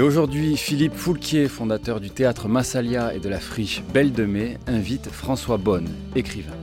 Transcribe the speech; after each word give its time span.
Et 0.00 0.02
aujourd'hui, 0.02 0.56
Philippe 0.56 0.94
Foulquier, 0.94 1.46
fondateur 1.46 2.00
du 2.00 2.08
théâtre 2.08 2.48
Massalia 2.48 3.14
et 3.14 3.18
de 3.18 3.28
la 3.28 3.38
friche 3.38 3.82
Belle 3.92 4.14
de 4.14 4.24
Mai, 4.24 4.56
invite 4.66 5.10
François 5.10 5.58
Bonne, 5.58 5.94
écrivain. 6.16 6.56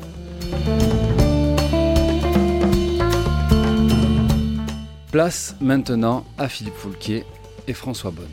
Place 5.11 5.55
maintenant 5.61 6.25
à 6.39 6.49
Philippe 6.49 6.73
Foulquier 6.73 7.25
et 7.67 7.75
François 7.75 8.09
Bonne. 8.09 8.25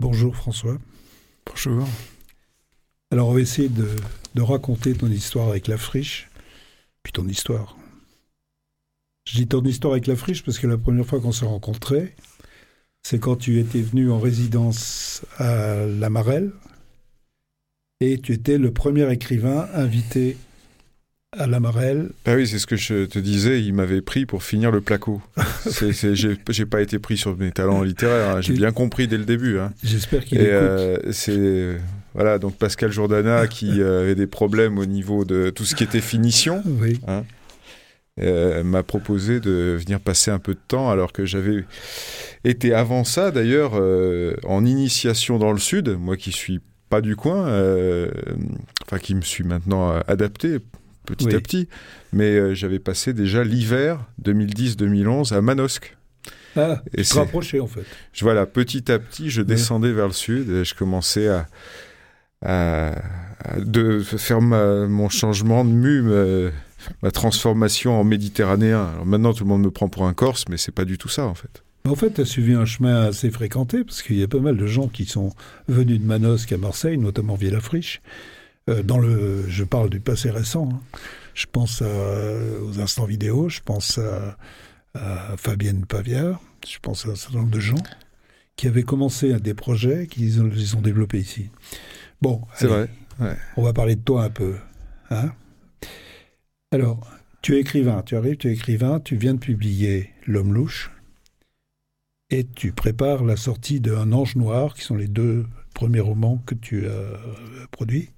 Bonjour 0.00 0.34
François. 0.34 0.78
Bonjour. 1.44 1.86
Alors 3.10 3.28
on 3.28 3.34
va 3.34 3.40
essayer 3.40 3.68
de, 3.68 3.90
de, 4.34 4.40
raconter 4.40 4.94
ton 4.94 5.08
histoire 5.08 5.50
avec 5.50 5.68
la 5.68 5.76
friche, 5.76 6.30
puis 7.02 7.12
ton 7.12 7.28
histoire. 7.28 7.76
Je 9.26 9.34
dis 9.36 9.46
ton 9.46 9.62
histoire 9.62 9.92
avec 9.92 10.06
la 10.06 10.16
friche 10.16 10.42
parce 10.42 10.58
que 10.58 10.66
la 10.66 10.78
première 10.78 11.04
fois 11.04 11.20
qu'on 11.20 11.32
s'est 11.32 11.46
rencontrés, 11.46 12.14
c'est 13.02 13.18
quand 13.18 13.36
tu 13.36 13.58
étais 13.58 13.80
venu 13.80 14.10
en 14.10 14.18
résidence 14.18 15.22
à 15.38 15.84
La 15.84 16.10
Marelle, 16.10 16.52
et 18.00 18.18
tu 18.18 18.32
étais 18.32 18.58
le 18.58 18.70
premier 18.72 19.10
écrivain 19.12 19.68
invité 19.74 20.36
à 21.32 21.46
la 21.46 21.60
Marelle. 21.60 22.10
Ah 22.24 22.34
oui, 22.34 22.46
c'est 22.46 22.58
ce 22.58 22.66
que 22.66 22.76
je 22.76 23.04
te 23.04 23.18
disais, 23.18 23.62
il 23.62 23.74
m'avait 23.74 24.00
pris 24.00 24.26
pour 24.26 24.42
finir 24.42 24.70
le 24.70 24.80
placo. 24.80 25.20
J'ai 26.50 26.66
pas 26.66 26.80
été 26.80 26.98
pris 26.98 27.16
sur 27.16 27.36
mes 27.36 27.50
talents 27.50 27.82
littéraires, 27.82 28.36
hein. 28.36 28.40
j'ai 28.40 28.54
bien 28.54 28.70
compris 28.70 29.08
dès 29.08 29.18
le 29.18 29.24
début. 29.24 29.58
Hein. 29.58 29.72
J'espère 29.82 30.24
qu'il 30.24 30.38
écoute. 30.38 30.52
Euh, 30.52 30.98
c'est 31.10 31.78
voilà, 32.14 32.38
donc 32.38 32.56
Pascal 32.56 32.92
Jourdana 32.92 33.46
qui 33.46 33.82
euh, 33.82 34.02
avait 34.02 34.14
des 34.14 34.26
problèmes 34.26 34.78
au 34.78 34.86
niveau 34.86 35.24
de 35.24 35.50
tout 35.50 35.64
ce 35.64 35.74
qui 35.74 35.84
était 35.84 36.00
finition. 36.00 36.62
Oui. 36.64 37.00
Hein, 37.06 37.24
euh, 38.20 38.62
m'a 38.64 38.82
proposé 38.82 39.40
de 39.40 39.76
venir 39.78 40.00
passer 40.00 40.30
un 40.30 40.38
peu 40.38 40.54
de 40.54 40.60
temps 40.68 40.90
alors 40.90 41.12
que 41.12 41.24
j'avais 41.26 41.64
été 42.44 42.72
avant 42.72 43.04
ça 43.04 43.30
d'ailleurs 43.30 43.72
euh, 43.74 44.34
en 44.44 44.64
initiation 44.64 45.38
dans 45.38 45.52
le 45.52 45.58
sud, 45.58 45.88
moi 45.98 46.16
qui 46.16 46.32
suis 46.32 46.60
pas 46.88 47.00
du 47.00 47.14
coin, 47.16 47.46
euh, 47.48 48.08
enfin 48.86 48.98
qui 48.98 49.14
me 49.14 49.20
suis 49.22 49.44
maintenant 49.44 49.90
adapté 50.06 50.58
petit 51.04 51.26
Oui. 51.26 51.34
à 51.34 51.40
petit, 51.40 51.68
mais 52.12 52.54
j'avais 52.54 52.78
passé 52.78 53.12
déjà 53.12 53.44
l'hiver 53.44 54.00
2010-2011 54.24 55.32
à 55.34 55.40
Manosque. 55.40 55.96
Ah, 56.56 56.82
Et 56.94 57.04
c'est- 57.04 57.18
rapprochais 57.18 57.60
en 57.60 57.66
fait. 57.66 57.84
Je, 58.12 58.24
voilà, 58.24 58.46
petit 58.46 58.90
à 58.90 58.98
petit, 58.98 59.28
je 59.30 59.42
descendais 59.42 59.92
vers 59.92 60.06
le 60.06 60.12
sud 60.14 60.48
et 60.50 60.64
je 60.64 60.74
commençais 60.74 61.28
à, 61.28 61.46
à- 62.44 62.94
à 63.44 63.60
de 63.60 64.00
faire 64.00 64.40
ma- 64.40 64.86
mon 64.86 65.08
changement 65.08 65.64
de 65.64 65.70
mue, 65.70 66.02
ma, 67.02 67.06
ma 67.08 67.10
transformation 67.10 67.98
en 68.00 68.04
méditerranéen. 68.04 68.86
Alors 68.92 69.06
maintenant, 69.06 69.32
tout 69.32 69.44
le 69.44 69.48
monde 69.48 69.62
me 69.62 69.70
prend 69.70 69.88
pour 69.88 70.06
un 70.06 70.14
Corse, 70.14 70.44
mais 70.48 70.56
c'est 70.56 70.72
pas 70.72 70.84
du 70.84 70.98
tout 70.98 71.08
ça 71.08 71.26
en 71.26 71.34
fait. 71.34 71.62
En 71.88 71.94
fait, 71.94 72.14
tu 72.14 72.20
as 72.20 72.24
suivi 72.24 72.52
un 72.54 72.64
chemin 72.64 73.02
assez 73.02 73.30
fréquenté, 73.30 73.84
parce 73.84 74.02
qu'il 74.02 74.16
y 74.16 74.22
a 74.22 74.28
pas 74.28 74.40
mal 74.40 74.56
de 74.56 74.66
gens 74.66 74.88
qui 74.88 75.04
sont 75.04 75.32
venus 75.68 76.00
de 76.00 76.04
Manosque 76.04 76.50
à 76.50 76.58
Marseille, 76.58 76.98
notamment 76.98 77.36
via 77.36 77.50
la 77.50 77.60
friche. 77.60 78.02
Euh, 78.68 78.82
dans 78.82 78.98
le, 78.98 79.44
je 79.48 79.62
parle 79.62 79.88
du 79.90 80.00
passé 80.00 80.28
récent. 80.30 80.68
hein. 80.72 80.80
Je 81.34 81.46
pense 81.50 81.82
à- 81.82 82.62
aux 82.64 82.80
instants 82.80 83.04
vidéo, 83.04 83.48
je 83.48 83.60
pense 83.64 83.98
à, 83.98 84.36
à 84.94 85.36
Fabienne 85.36 85.84
Paviard, 85.86 86.40
je 86.66 86.78
pense 86.82 87.06
à 87.06 87.10
un 87.10 87.14
certain 87.14 87.38
nombre 87.38 87.50
de 87.50 87.60
gens 87.60 87.76
qui 88.56 88.66
avaient 88.66 88.82
commencé 88.82 89.32
à 89.32 89.38
des 89.38 89.54
projets 89.54 90.06
qu'ils 90.08 90.40
ont, 90.40 90.46
les 90.46 90.74
ont 90.74 90.80
développés 90.80 91.18
ici. 91.20 91.50
Bon, 92.22 92.40
C'est 92.54 92.66
vrai. 92.66 92.88
on 93.56 93.62
va 93.62 93.72
parler 93.72 93.94
de 93.94 94.00
toi 94.00 94.24
un 94.24 94.30
peu. 94.30 94.54
Hein 95.10 95.30
Alors, 96.76 97.10
tu 97.40 97.56
es 97.56 97.60
écrivain, 97.60 98.02
tu 98.02 98.16
arrives, 98.16 98.36
tu 98.36 98.48
es 98.48 98.52
écrivain, 98.52 99.00
tu 99.00 99.16
viens 99.16 99.32
de 99.32 99.38
publier 99.38 100.10
L'homme 100.26 100.52
louche 100.52 100.90
et 102.28 102.44
tu 102.44 102.72
prépares 102.72 103.24
la 103.24 103.38
sortie 103.38 103.80
de 103.80 103.94
Un 103.94 104.12
ange 104.12 104.36
noir, 104.36 104.74
qui 104.74 104.82
sont 104.82 104.94
les 104.94 105.08
deux 105.08 105.46
premiers 105.72 106.00
romans 106.00 106.36
que 106.44 106.54
tu 106.54 106.84
as 106.84 106.90
euh, 106.90 107.16
produits. 107.70 108.10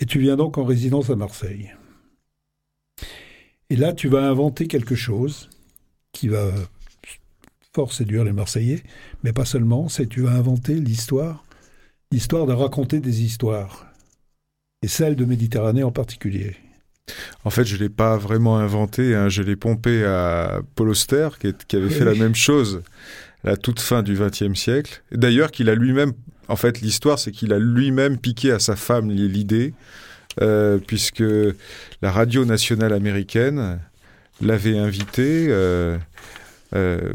Et 0.00 0.06
tu 0.06 0.18
viens 0.18 0.34
donc 0.34 0.58
en 0.58 0.64
résidence 0.64 1.08
à 1.08 1.14
Marseille. 1.14 1.72
Et 3.70 3.76
là, 3.76 3.92
tu 3.92 4.08
vas 4.08 4.28
inventer 4.28 4.66
quelque 4.66 4.96
chose 4.96 5.48
qui 6.10 6.26
va 6.26 6.50
fort 7.72 7.92
séduire 7.92 8.24
les 8.24 8.32
Marseillais, 8.32 8.82
mais 9.22 9.32
pas 9.32 9.44
seulement, 9.44 9.88
c'est 9.88 10.08
tu 10.08 10.22
vas 10.22 10.32
inventer 10.32 10.74
l'histoire, 10.74 11.44
l'histoire 12.10 12.46
de 12.46 12.54
raconter 12.54 12.98
des 12.98 13.22
histoires, 13.22 13.86
et 14.82 14.88
celle 14.88 15.14
de 15.14 15.24
Méditerranée 15.24 15.84
en 15.84 15.92
particulier. 15.92 16.56
En 17.44 17.50
fait, 17.50 17.64
je 17.64 17.76
l'ai 17.76 17.88
pas 17.88 18.16
vraiment 18.16 18.58
inventé, 18.58 19.14
hein, 19.14 19.28
je 19.28 19.42
l'ai 19.42 19.56
pompé 19.56 20.04
à 20.04 20.60
Paul 20.74 20.88
Auster, 20.88 21.28
qui, 21.40 21.48
est- 21.48 21.64
qui 21.66 21.76
avait 21.76 21.90
fait 21.90 22.04
la 22.04 22.14
même 22.14 22.34
chose 22.34 22.82
à 23.44 23.50
la 23.50 23.56
toute 23.56 23.80
fin 23.80 24.02
du 24.02 24.14
XXe 24.14 24.58
siècle. 24.58 25.02
D'ailleurs, 25.12 25.50
qu'il 25.52 25.68
a 25.70 25.74
lui-même, 25.74 26.12
en 26.48 26.56
fait, 26.56 26.80
l'histoire, 26.80 27.18
c'est 27.18 27.30
qu'il 27.30 27.52
a 27.52 27.58
lui-même 27.58 28.18
piqué 28.18 28.50
à 28.50 28.58
sa 28.58 28.74
femme 28.76 29.10
l'idée, 29.10 29.72
euh, 30.42 30.78
puisque 30.84 31.22
la 32.02 32.10
radio 32.10 32.44
nationale 32.44 32.92
américaine 32.92 33.78
l'avait 34.42 34.76
invité 34.76 35.46
euh, 35.48 35.96
euh, 36.74 37.12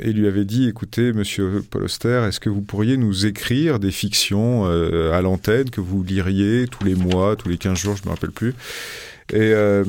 et 0.00 0.12
lui 0.12 0.26
avait 0.28 0.44
dit 0.46 0.68
écoutez, 0.68 1.12
monsieur 1.12 1.62
Paul 1.68 1.82
Auster, 1.84 2.24
est-ce 2.28 2.40
que 2.40 2.48
vous 2.48 2.62
pourriez 2.62 2.96
nous 2.96 3.26
écrire 3.26 3.78
des 3.80 3.90
fictions 3.90 4.64
euh, 4.66 5.12
à 5.12 5.20
l'antenne 5.20 5.68
que 5.70 5.80
vous 5.82 6.02
liriez 6.04 6.66
tous 6.68 6.84
les 6.84 6.94
mois, 6.94 7.36
tous 7.36 7.48
les 7.48 7.58
15 7.58 7.76
jours, 7.78 7.96
je 7.96 8.04
me 8.04 8.10
rappelle 8.14 8.30
plus 8.30 8.54
et, 9.32 9.36
euh, 9.38 9.84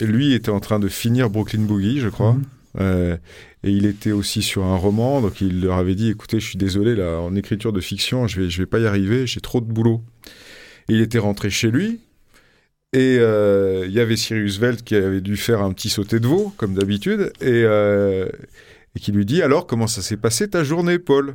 et 0.00 0.06
lui 0.06 0.32
était 0.32 0.50
en 0.50 0.60
train 0.60 0.78
de 0.78 0.88
finir 0.88 1.30
Brooklyn 1.30 1.62
Boogie, 1.62 2.00
je 2.00 2.08
crois. 2.08 2.32
Mhm. 2.34 2.44
Euh, 2.78 3.16
et 3.64 3.70
il 3.70 3.86
était 3.86 4.12
aussi 4.12 4.42
sur 4.42 4.64
un 4.64 4.76
roman, 4.76 5.20
donc 5.20 5.40
il 5.40 5.62
leur 5.62 5.76
avait 5.76 5.94
dit 5.94 6.10
écoutez, 6.10 6.40
je 6.40 6.46
suis 6.46 6.58
désolé, 6.58 6.94
là, 6.94 7.20
en 7.20 7.34
écriture 7.34 7.72
de 7.72 7.80
fiction, 7.80 8.26
je 8.26 8.42
vais, 8.42 8.50
je 8.50 8.58
vais 8.62 8.66
pas 8.66 8.78
y 8.78 8.86
arriver, 8.86 9.26
j'ai 9.26 9.40
trop 9.40 9.60
de 9.60 9.66
boulot. 9.66 10.02
Et 10.88 10.94
il 10.94 11.00
était 11.00 11.18
rentré 11.18 11.50
chez 11.50 11.70
lui, 11.70 12.00
et 12.92 13.18
euh, 13.18 13.84
il 13.86 13.92
y 13.92 14.00
avait 14.00 14.16
Cyrus 14.16 14.58
Veld 14.58 14.82
qui 14.82 14.94
avait 14.94 15.20
dû 15.20 15.36
faire 15.36 15.60
un 15.60 15.72
petit 15.72 15.88
sauté 15.88 16.20
de 16.20 16.26
veau, 16.26 16.52
comme 16.56 16.74
d'habitude, 16.74 17.32
et, 17.40 17.64
euh, 17.64 18.28
et 18.94 19.00
qui 19.00 19.12
lui 19.12 19.26
dit 19.26 19.42
alors, 19.42 19.66
comment 19.66 19.86
ça 19.86 20.02
s'est 20.02 20.16
passé 20.16 20.48
ta 20.48 20.62
journée, 20.64 20.98
Paul? 20.98 21.34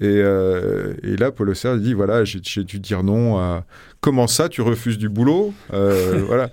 Et, 0.00 0.06
euh, 0.06 0.94
et 1.02 1.16
là, 1.16 1.30
Paul 1.30 1.50
Auster 1.50 1.76
dit 1.78 1.94
voilà, 1.94 2.24
j'ai 2.24 2.64
dû 2.64 2.80
dire 2.80 3.02
non 3.02 3.38
à 3.38 3.64
comment 4.00 4.26
ça, 4.26 4.48
tu 4.48 4.60
refuses 4.60 4.98
du 4.98 5.08
boulot? 5.08 5.54
Euh, 5.72 6.22
Voilà. 6.26 6.50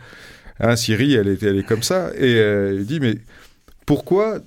Hein, 0.59 0.75
Siri, 0.75 1.13
elle 1.13 1.27
est, 1.27 1.41
elle 1.41 1.63
comme 1.65 1.81
ça. 1.81 2.11
Et 2.15 2.35
euh, 2.35 2.75
il 2.75 2.85
dit 2.85 2.99
mais 2.99 3.15
pourquoi 3.85 4.39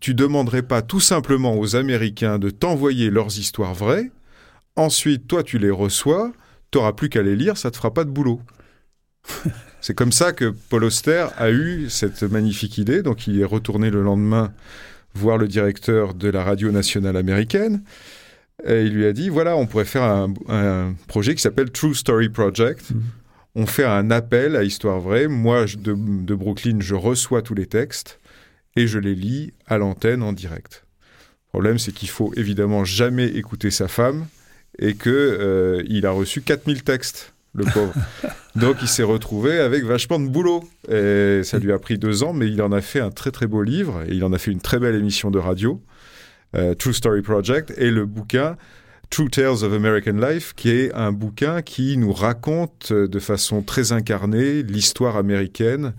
tu 0.00 0.14
demanderais 0.14 0.62
pas 0.62 0.82
tout 0.82 1.00
simplement 1.00 1.56
aux 1.58 1.76
Américains 1.76 2.38
de 2.38 2.50
t'envoyer 2.50 3.10
leurs 3.10 3.38
histoires 3.38 3.74
vraies? 3.74 4.10
Ensuite, 4.74 5.28
toi, 5.28 5.42
tu 5.42 5.58
les 5.58 5.70
reçois, 5.70 6.32
t'auras 6.70 6.92
plus 6.92 7.08
qu'à 7.08 7.22
les 7.22 7.36
lire, 7.36 7.56
ça 7.56 7.70
te 7.70 7.76
fera 7.76 7.92
pas 7.92 8.04
de 8.04 8.10
boulot. 8.10 8.40
C'est 9.80 9.94
comme 9.94 10.12
ça 10.12 10.32
que 10.32 10.54
Paul 10.70 10.84
Auster 10.84 11.26
a 11.36 11.50
eu 11.50 11.90
cette 11.90 12.22
magnifique 12.22 12.78
idée. 12.78 13.02
Donc, 13.02 13.26
il 13.26 13.40
est 13.40 13.44
retourné 13.44 13.90
le 13.90 14.02
lendemain 14.02 14.52
voir 15.14 15.38
le 15.38 15.48
directeur 15.48 16.14
de 16.14 16.28
la 16.28 16.42
radio 16.44 16.70
nationale 16.70 17.16
américaine. 17.16 17.82
Et 18.66 18.82
il 18.82 18.92
lui 18.94 19.06
a 19.06 19.12
dit 19.12 19.28
voilà, 19.28 19.56
on 19.56 19.66
pourrait 19.66 19.84
faire 19.84 20.02
un, 20.04 20.32
un 20.48 20.94
projet 21.08 21.34
qui 21.34 21.42
s'appelle 21.42 21.70
True 21.70 21.94
Story 21.94 22.28
Project. 22.28 22.90
Mhm. 22.90 23.02
On 23.54 23.66
fait 23.66 23.84
un 23.84 24.10
appel 24.10 24.56
à 24.56 24.62
histoire 24.62 25.00
vraie. 25.00 25.28
Moi, 25.28 25.66
je- 25.66 25.76
de, 25.76 25.94
de 25.94 26.34
Brooklyn, 26.34 26.78
je 26.80 26.94
reçois 26.94 27.42
tous 27.42 27.54
les 27.54 27.66
textes 27.66 28.18
et 28.76 28.86
je 28.86 28.98
les 28.98 29.14
lis 29.14 29.52
à 29.66 29.76
l'antenne 29.78 30.22
en 30.22 30.32
direct. 30.32 30.84
Le 31.48 31.58
problème, 31.58 31.78
c'est 31.78 31.92
qu'il 31.92 32.08
faut 32.08 32.32
évidemment 32.36 32.84
jamais 32.84 33.26
écouter 33.26 33.70
sa 33.70 33.88
femme 33.88 34.26
et 34.78 34.94
que 34.94 35.10
euh, 35.10 35.82
il 35.86 36.06
a 36.06 36.10
reçu 36.12 36.40
4000 36.40 36.82
textes, 36.82 37.31
le 37.54 37.64
pauvre. 37.64 37.92
Donc, 38.56 38.76
il 38.82 38.88
s'est 38.88 39.02
retrouvé 39.02 39.58
avec 39.58 39.84
vachement 39.84 40.18
de 40.18 40.28
boulot. 40.28 40.64
Et 40.88 41.42
ça 41.44 41.58
lui 41.58 41.72
a 41.72 41.78
pris 41.78 41.98
deux 41.98 42.22
ans, 42.22 42.32
mais 42.32 42.48
il 42.48 42.62
en 42.62 42.72
a 42.72 42.80
fait 42.80 43.00
un 43.00 43.10
très 43.10 43.30
très 43.30 43.46
beau 43.46 43.62
livre 43.62 44.02
et 44.06 44.14
il 44.14 44.24
en 44.24 44.32
a 44.32 44.38
fait 44.38 44.50
une 44.50 44.60
très 44.60 44.78
belle 44.78 44.94
émission 44.94 45.30
de 45.30 45.38
radio, 45.38 45.80
euh, 46.54 46.74
True 46.74 46.94
Story 46.94 47.22
Project, 47.22 47.72
et 47.76 47.90
le 47.90 48.06
bouquin 48.06 48.56
True 49.10 49.28
Tales 49.28 49.62
of 49.62 49.72
American 49.72 50.12
Life, 50.12 50.54
qui 50.54 50.70
est 50.70 50.92
un 50.94 51.12
bouquin 51.12 51.60
qui 51.62 51.98
nous 51.98 52.12
raconte 52.12 52.88
euh, 52.92 53.06
de 53.06 53.18
façon 53.18 53.62
très 53.62 53.92
incarnée 53.92 54.62
l'histoire 54.62 55.16
américaine 55.16 55.92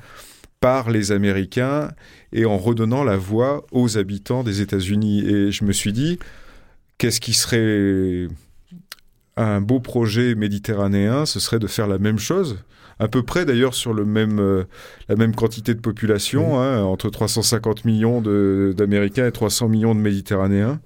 par 0.60 0.90
les 0.90 1.12
Américains 1.12 1.92
et 2.32 2.46
en 2.46 2.58
redonnant 2.58 3.04
la 3.04 3.18
voix 3.18 3.66
aux 3.72 3.98
habitants 3.98 4.44
des 4.44 4.62
États-Unis. 4.62 5.28
Et 5.28 5.52
je 5.52 5.66
me 5.66 5.74
suis 5.74 5.94
dit, 5.94 6.18
qu'est-ce 6.98 7.20
qui 7.20 7.34
serait 7.34 8.28
un 9.38 9.62
beau 9.62 9.80
projet 9.80 10.36
méditerranéen 10.36 11.26
Ce 11.26 11.40
serait 11.40 11.60
de 11.60 11.68
faire 11.68 11.88
la 11.88 11.98
même 11.98 12.20
chose, 12.20 12.64
à 13.00 13.08
peu 13.08 13.24
près 13.24 13.46
d'ailleurs 13.46 13.74
sur 13.74 13.94
le 13.94 14.06
même, 14.06 14.40
euh, 14.40 14.66
la 15.10 15.16
même 15.16 15.36
quantité 15.36 15.74
de 15.74 15.80
population, 15.80 16.60
hein, 16.60 16.84
entre 16.84 17.10
350 17.10 17.86
millions 17.86 18.22
d'Américains 18.74 19.28
et 19.28 19.32
300 19.32 19.70
millions 19.70 19.96
de 19.96 20.00
Méditerranéens, 20.00 20.80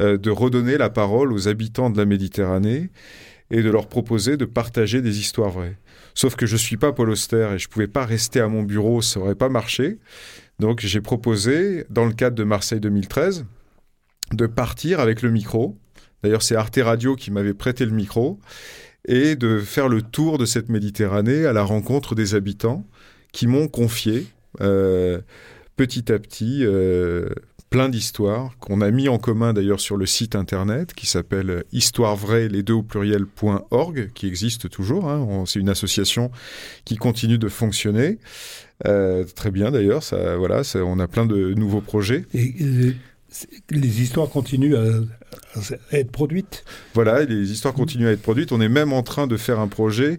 euh, 0.00 0.16
de 0.16 0.30
redonner 0.30 0.78
la 0.78 0.90
parole 0.90 1.32
aux 1.32 1.48
habitants 1.48 1.90
de 1.90 1.98
la 1.98 2.04
Méditerranée 2.04 2.90
et 3.50 3.62
de 3.62 3.70
leur 3.70 3.88
proposer 3.88 4.36
de 4.36 4.44
partager 4.44 5.02
des 5.02 5.20
histoires 5.20 5.50
vraies. 5.50 5.76
Sauf 6.14 6.36
que 6.36 6.46
je 6.46 6.56
suis 6.56 6.76
pas 6.76 6.92
Paul 6.92 7.10
Auster 7.10 7.50
et 7.54 7.58
je 7.58 7.68
pouvais 7.68 7.88
pas 7.88 8.04
rester 8.04 8.40
à 8.40 8.48
mon 8.48 8.62
bureau, 8.62 9.02
ça 9.02 9.20
aurait 9.20 9.34
pas 9.34 9.48
marché. 9.48 9.98
Donc 10.60 10.80
j'ai 10.80 11.00
proposé, 11.00 11.84
dans 11.90 12.04
le 12.04 12.12
cadre 12.12 12.36
de 12.36 12.44
Marseille 12.44 12.80
2013, 12.80 13.44
de 14.32 14.46
partir 14.46 15.00
avec 15.00 15.22
le 15.22 15.30
micro. 15.30 15.76
D'ailleurs, 16.24 16.42
c'est 16.42 16.56
Arte 16.56 16.78
Radio 16.82 17.16
qui 17.16 17.30
m'avait 17.30 17.52
prêté 17.52 17.84
le 17.84 17.90
micro 17.90 18.40
et 19.06 19.36
de 19.36 19.58
faire 19.58 19.90
le 19.90 20.00
tour 20.00 20.38
de 20.38 20.46
cette 20.46 20.70
Méditerranée 20.70 21.44
à 21.44 21.52
la 21.52 21.62
rencontre 21.62 22.14
des 22.14 22.34
habitants 22.34 22.86
qui 23.30 23.46
m'ont 23.46 23.68
confié 23.68 24.26
euh, 24.62 25.20
petit 25.76 26.10
à 26.10 26.18
petit 26.18 26.64
euh, 26.64 27.28
plein 27.68 27.90
d'histoires 27.90 28.56
qu'on 28.58 28.80
a 28.80 28.90
mis 28.90 29.10
en 29.10 29.18
commun 29.18 29.52
d'ailleurs 29.52 29.80
sur 29.80 29.98
le 29.98 30.06
site 30.06 30.34
internet 30.34 30.94
qui 30.94 31.06
s'appelle 31.06 31.64
Histoire 31.72 32.16
vraie 32.16 32.48
les 32.48 32.62
deux 32.62 32.72
au 32.72 32.82
pluriel.org 32.82 34.10
qui 34.14 34.26
existe 34.26 34.70
toujours. 34.70 35.10
Hein. 35.10 35.44
C'est 35.44 35.60
une 35.60 35.68
association 35.68 36.30
qui 36.86 36.96
continue 36.96 37.36
de 37.36 37.48
fonctionner. 37.48 38.18
Euh, 38.86 39.24
très 39.24 39.50
bien 39.50 39.70
d'ailleurs, 39.70 40.00
on 40.12 40.98
a 41.00 41.06
plein 41.06 41.26
de 41.26 41.52
nouveaux 41.52 41.82
projets. 41.82 42.24
Et, 42.32 42.94
les 43.70 44.02
histoires 44.02 44.28
continuent 44.28 44.76
à, 44.76 45.96
être 45.96 46.10
produites 46.10 46.64
Voilà, 46.94 47.24
les 47.24 47.50
histoires 47.52 47.74
continuent 47.74 48.08
à 48.08 48.12
être 48.12 48.22
produites. 48.22 48.52
On 48.52 48.60
est 48.60 48.68
même 48.68 48.92
en 48.92 49.02
train 49.02 49.26
de 49.26 49.36
faire 49.36 49.60
un 49.60 49.68
projet 49.68 50.18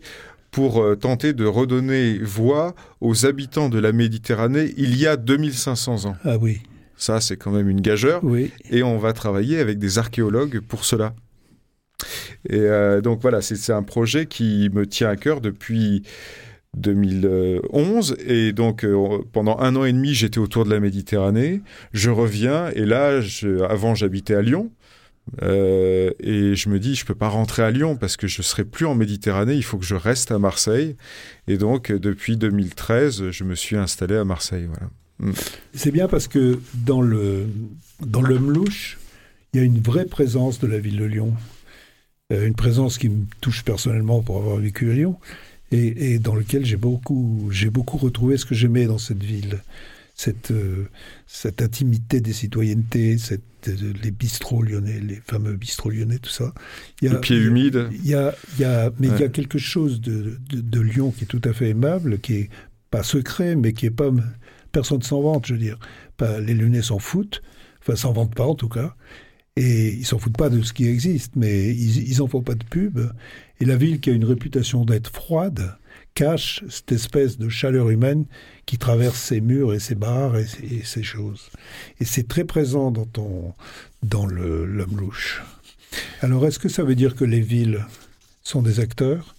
pour 0.51 0.81
euh, 0.81 0.95
tenter 0.95 1.33
de 1.33 1.45
redonner 1.45 2.17
voix 2.19 2.75
aux 3.01 3.25
habitants 3.25 3.69
de 3.69 3.79
la 3.79 3.91
Méditerranée 3.91 4.73
il 4.77 4.97
y 4.97 5.05
a 5.05 5.17
2500 5.17 6.05
ans. 6.05 6.15
Ah 6.23 6.37
oui. 6.37 6.61
Ça, 6.97 7.19
c'est 7.19 7.35
quand 7.35 7.51
même 7.51 7.69
une 7.69 7.81
gageure. 7.81 8.23
Oui. 8.23 8.51
Et 8.69 8.81
on 8.83 8.97
va 8.97 9.11
travailler 9.11 9.59
avec 9.59 9.79
des 9.79 9.97
archéologues 9.97 10.61
pour 10.61 10.85
cela. 10.85 11.13
Et 12.49 12.59
euh, 12.59 13.01
donc 13.01 13.21
voilà, 13.21 13.41
c'est 13.41 13.73
un 13.73 13.83
projet 13.83 14.27
qui 14.27 14.69
me 14.73 14.85
tient 14.85 15.09
à 15.09 15.15
cœur 15.15 15.41
depuis 15.41 16.03
2011 16.75 18.17
et 18.25 18.51
donc 18.51 18.83
euh, 18.83 19.19
pendant 19.31 19.59
un 19.59 19.75
an 19.75 19.85
et 19.85 19.93
demi 19.93 20.13
j'étais 20.13 20.39
autour 20.39 20.65
de 20.65 20.69
la 20.69 20.79
Méditerranée. 20.79 21.61
Je 21.93 22.09
reviens 22.09 22.69
et 22.71 22.85
là 22.85 23.21
avant 23.69 23.95
j'habitais 23.95 24.35
à 24.35 24.41
Lyon. 24.41 24.71
Euh, 25.41 26.11
et 26.19 26.55
je 26.55 26.69
me 26.69 26.79
dis 26.79 26.93
je 26.93 27.05
peux 27.05 27.15
pas 27.15 27.29
rentrer 27.29 27.63
à 27.63 27.71
Lyon 27.71 27.95
parce 27.95 28.15
que 28.15 28.27
je 28.27 28.41
serai 28.41 28.63
plus 28.63 28.85
en 28.85 28.95
Méditerranée. 28.95 29.55
Il 29.55 29.63
faut 29.63 29.77
que 29.77 29.85
je 29.85 29.95
reste 29.95 30.31
à 30.31 30.39
Marseille. 30.39 30.95
Et 31.47 31.57
donc 31.57 31.91
depuis 31.91 32.37
2013 32.37 33.31
je 33.31 33.43
me 33.43 33.55
suis 33.55 33.77
installé 33.77 34.15
à 34.15 34.25
Marseille 34.25 34.67
voilà. 34.67 34.89
Mm. 35.19 35.31
c'est 35.73 35.91
bien 35.91 36.09
parce 36.09 36.27
que 36.27 36.59
dans 36.73 37.01
le 37.01 37.47
dans 38.05 38.21
le 38.21 38.37
Mlouche 38.37 38.97
il 39.53 39.59
y 39.59 39.61
a 39.61 39.63
une 39.63 39.79
vraie 39.79 40.03
présence 40.05 40.59
de 40.59 40.67
la 40.67 40.79
ville 40.79 40.97
de 40.97 41.05
Lyon. 41.05 41.33
Euh, 42.33 42.47
une 42.47 42.55
présence 42.55 42.97
qui 42.97 43.07
me 43.07 43.25
touche 43.39 43.63
personnellement 43.63 44.21
pour 44.21 44.37
avoir 44.37 44.57
vécu 44.57 44.91
à 44.91 44.93
Lyon 44.93 45.15
et, 45.71 46.19
dans 46.19 46.35
lequel 46.35 46.65
j'ai 46.65 46.77
beaucoup, 46.77 47.49
j'ai 47.51 47.69
beaucoup 47.69 47.97
retrouvé 47.97 48.37
ce 48.37 48.45
que 48.45 48.55
j'aimais 48.55 48.85
dans 48.85 48.97
cette 48.97 49.23
ville. 49.23 49.61
Cette, 50.17 50.51
euh, 50.51 50.87
cette 51.27 51.61
intimité 51.61 52.21
des 52.21 52.31
citoyennetés, 52.31 53.17
cette, 53.17 53.41
euh, 53.67 53.93
les 54.01 54.11
bistrots 54.11 54.61
lyonnais, 54.61 55.01
les 55.01 55.15
fameux 55.15 55.57
bistrots 55.57 55.89
lyonnais, 55.89 56.19
tout 56.19 56.29
ça. 56.29 56.53
Il 57.01 57.09
y 57.09 57.11
a, 57.11 57.15
les 57.15 57.19
pieds 57.19 57.35
humides. 57.35 57.89
Il 57.91 58.07
y 58.07 58.15
a, 58.15 58.33
il 58.53 58.61
y 58.61 58.63
a, 58.63 58.91
mais 58.97 59.07
il 59.07 59.19
y 59.19 59.23
a 59.23 59.27
quelque 59.27 59.57
chose 59.57 59.99
de, 59.99 60.37
de, 60.53 60.79
Lyon 60.79 61.11
qui 61.11 61.25
est 61.25 61.27
tout 61.27 61.41
à 61.43 61.51
fait 61.51 61.67
aimable, 61.67 62.19
qui 62.19 62.35
est 62.35 62.49
pas 62.91 63.03
secret, 63.03 63.57
mais 63.57 63.73
qui 63.73 63.87
est 63.87 63.91
pas. 63.91 64.09
Personne 64.71 65.01
s'en 65.01 65.19
vante, 65.19 65.47
je 65.47 65.53
veux 65.53 65.59
dire. 65.59 65.77
Pas, 66.15 66.39
les 66.39 66.53
Lyonnais 66.53 66.81
s'en 66.81 66.99
foutent, 66.99 67.41
enfin 67.81 67.97
s'en 67.97 68.13
vantent 68.13 68.35
pas 68.35 68.45
en 68.45 68.55
tout 68.55 68.69
cas. 68.69 68.95
Et 69.57 69.89
ils 69.89 70.05
s'en 70.05 70.17
foutent 70.17 70.37
pas 70.37 70.49
de 70.49 70.61
ce 70.61 70.71
qui 70.71 70.87
existe, 70.87 71.33
mais 71.35 71.73
ils, 71.73 72.09
ils 72.09 72.21
en 72.21 72.27
font 72.27 72.41
pas 72.41 72.55
de 72.55 72.63
pub. 72.63 72.99
Et 73.59 73.65
la 73.65 73.75
ville 73.75 73.99
qui 73.99 74.09
a 74.09 74.13
une 74.13 74.25
réputation 74.25 74.85
d'être 74.85 75.11
froide 75.11 75.77
cache 76.13 76.63
cette 76.69 76.91
espèce 76.91 77.37
de 77.37 77.49
chaleur 77.49 77.89
humaine 77.89 78.25
qui 78.65 78.77
traverse 78.77 79.19
ses 79.19 79.41
murs 79.41 79.73
et 79.73 79.79
ses 79.79 79.95
bars 79.95 80.37
et, 80.37 80.45
ces 80.83 81.03
choses. 81.03 81.49
Et 81.99 82.05
c'est 82.05 82.27
très 82.27 82.45
présent 82.45 82.89
dans 82.91 83.05
ton, 83.05 83.53
dans 84.01 84.25
le 84.25 84.65
l'homme 84.65 84.97
louche. 84.97 85.43
Alors, 86.21 86.45
est-ce 86.45 86.59
que 86.59 86.69
ça 86.69 86.83
veut 86.83 86.95
dire 86.95 87.15
que 87.15 87.25
les 87.25 87.41
villes 87.41 87.85
sont 88.41 88.61
des 88.61 88.79
acteurs? 88.79 89.35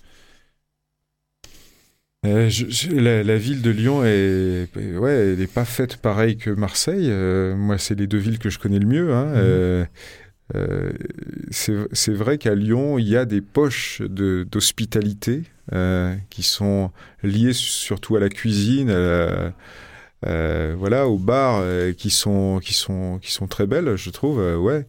Euh, 2.24 2.50
la, 2.92 3.36
ville 3.36 3.62
de 3.62 3.70
Lyon 3.70 4.04
est, 4.04 4.68
ouais, 4.74 5.12
elle 5.12 5.38
n'est 5.38 5.46
pas 5.46 5.64
faite 5.64 5.96
pareil 5.98 6.36
que 6.36 6.50
Marseille. 6.50 7.08
Euh, 7.10 7.54
moi, 7.54 7.78
c'est 7.78 7.94
les 7.94 8.06
deux 8.06 8.18
villes 8.18 8.38
que 8.38 8.50
je 8.50 8.58
connais 8.58 8.78
le 8.78 8.86
mieux. 8.86 9.14
Hein. 9.14 9.26
Mmh. 9.26 9.34
Euh, 9.36 9.84
euh, 10.54 10.92
c'est 11.50 12.12
vrai 12.12 12.38
qu'à 12.38 12.54
Lyon, 12.54 12.98
il 12.98 13.08
y 13.08 13.16
a 13.16 13.24
des 13.24 13.40
poches 13.40 14.00
d'hospitalité 14.02 15.42
euh, 15.72 16.14
qui 16.30 16.42
sont 16.42 16.90
liées 17.22 17.52
surtout 17.52 18.16
à 18.16 18.20
la 18.20 18.28
cuisine, 18.28 18.90
euh, 18.90 19.50
voilà, 20.78 21.08
aux 21.08 21.18
bars, 21.18 21.64
qui 21.96 22.10
sont 22.10 22.60
qui 22.62 22.74
sont 22.74 23.18
qui 23.20 23.32
sont 23.32 23.46
très 23.48 23.66
belles, 23.66 23.96
je 23.96 24.10
trouve. 24.10 24.38
ouais. 24.38 24.86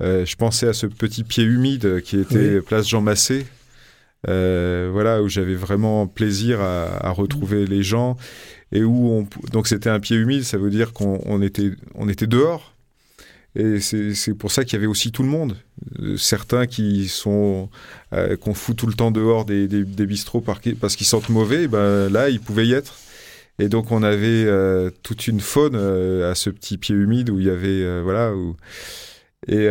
je 0.00 0.36
pensais 0.36 0.68
à 0.68 0.72
ce 0.72 0.86
petit 0.86 1.24
pied 1.24 1.44
humide 1.44 2.00
qui 2.02 2.18
était 2.18 2.60
place 2.60 2.88
Jean 2.88 3.00
Massé. 3.00 3.46
voilà 4.24 5.20
où 5.22 5.28
j'avais 5.28 5.56
vraiment 5.56 6.06
plaisir 6.06 6.60
à, 6.60 7.10
retrouver 7.10 7.66
les 7.66 7.82
gens 7.82 8.16
et 8.70 8.84
où 8.84 9.10
on 9.10 9.28
donc 9.52 9.66
c'était 9.66 9.90
un 9.90 10.00
pied 10.00 10.16
humide 10.16 10.44
ça 10.44 10.56
veut 10.56 10.70
dire 10.70 10.94
qu'on 10.94 11.42
était 11.42 11.72
on 11.94 12.08
était 12.08 12.26
dehors 12.26 12.72
et 13.54 13.80
c'est 13.80 14.34
pour 14.34 14.50
ça 14.50 14.64
qu'il 14.64 14.74
y 14.74 14.76
avait 14.76 14.86
aussi 14.86 15.12
tout 15.12 15.22
le 15.22 15.28
monde. 15.28 15.56
Euh, 16.00 16.16
certains 16.16 16.66
qui 16.66 17.08
sont 17.08 17.68
euh, 18.14 18.36
qu'on 18.36 18.54
fout 18.54 18.76
tout 18.76 18.86
le 18.86 18.94
temps 18.94 19.10
dehors 19.10 19.44
des, 19.44 19.68
des, 19.68 19.84
des 19.84 20.06
bistrots 20.06 20.40
parce 20.40 20.96
qu'ils 20.96 21.06
sentent 21.06 21.28
mauvais, 21.28 21.68
ben 21.68 22.08
là 22.08 22.30
ils 22.30 22.40
pouvaient 22.40 22.66
y 22.66 22.72
être. 22.72 22.94
Et 23.58 23.68
donc 23.68 23.92
on 23.92 24.02
avait 24.02 24.44
euh, 24.46 24.90
toute 25.02 25.28
une 25.28 25.40
faune 25.40 25.76
à 25.76 26.34
ce 26.34 26.48
petit 26.48 26.78
pied 26.78 26.94
humide 26.94 27.28
où 27.28 27.40
il 27.40 27.46
y 27.46 27.50
avait 27.50 28.00
voilà 28.02 28.32
et 29.48 29.68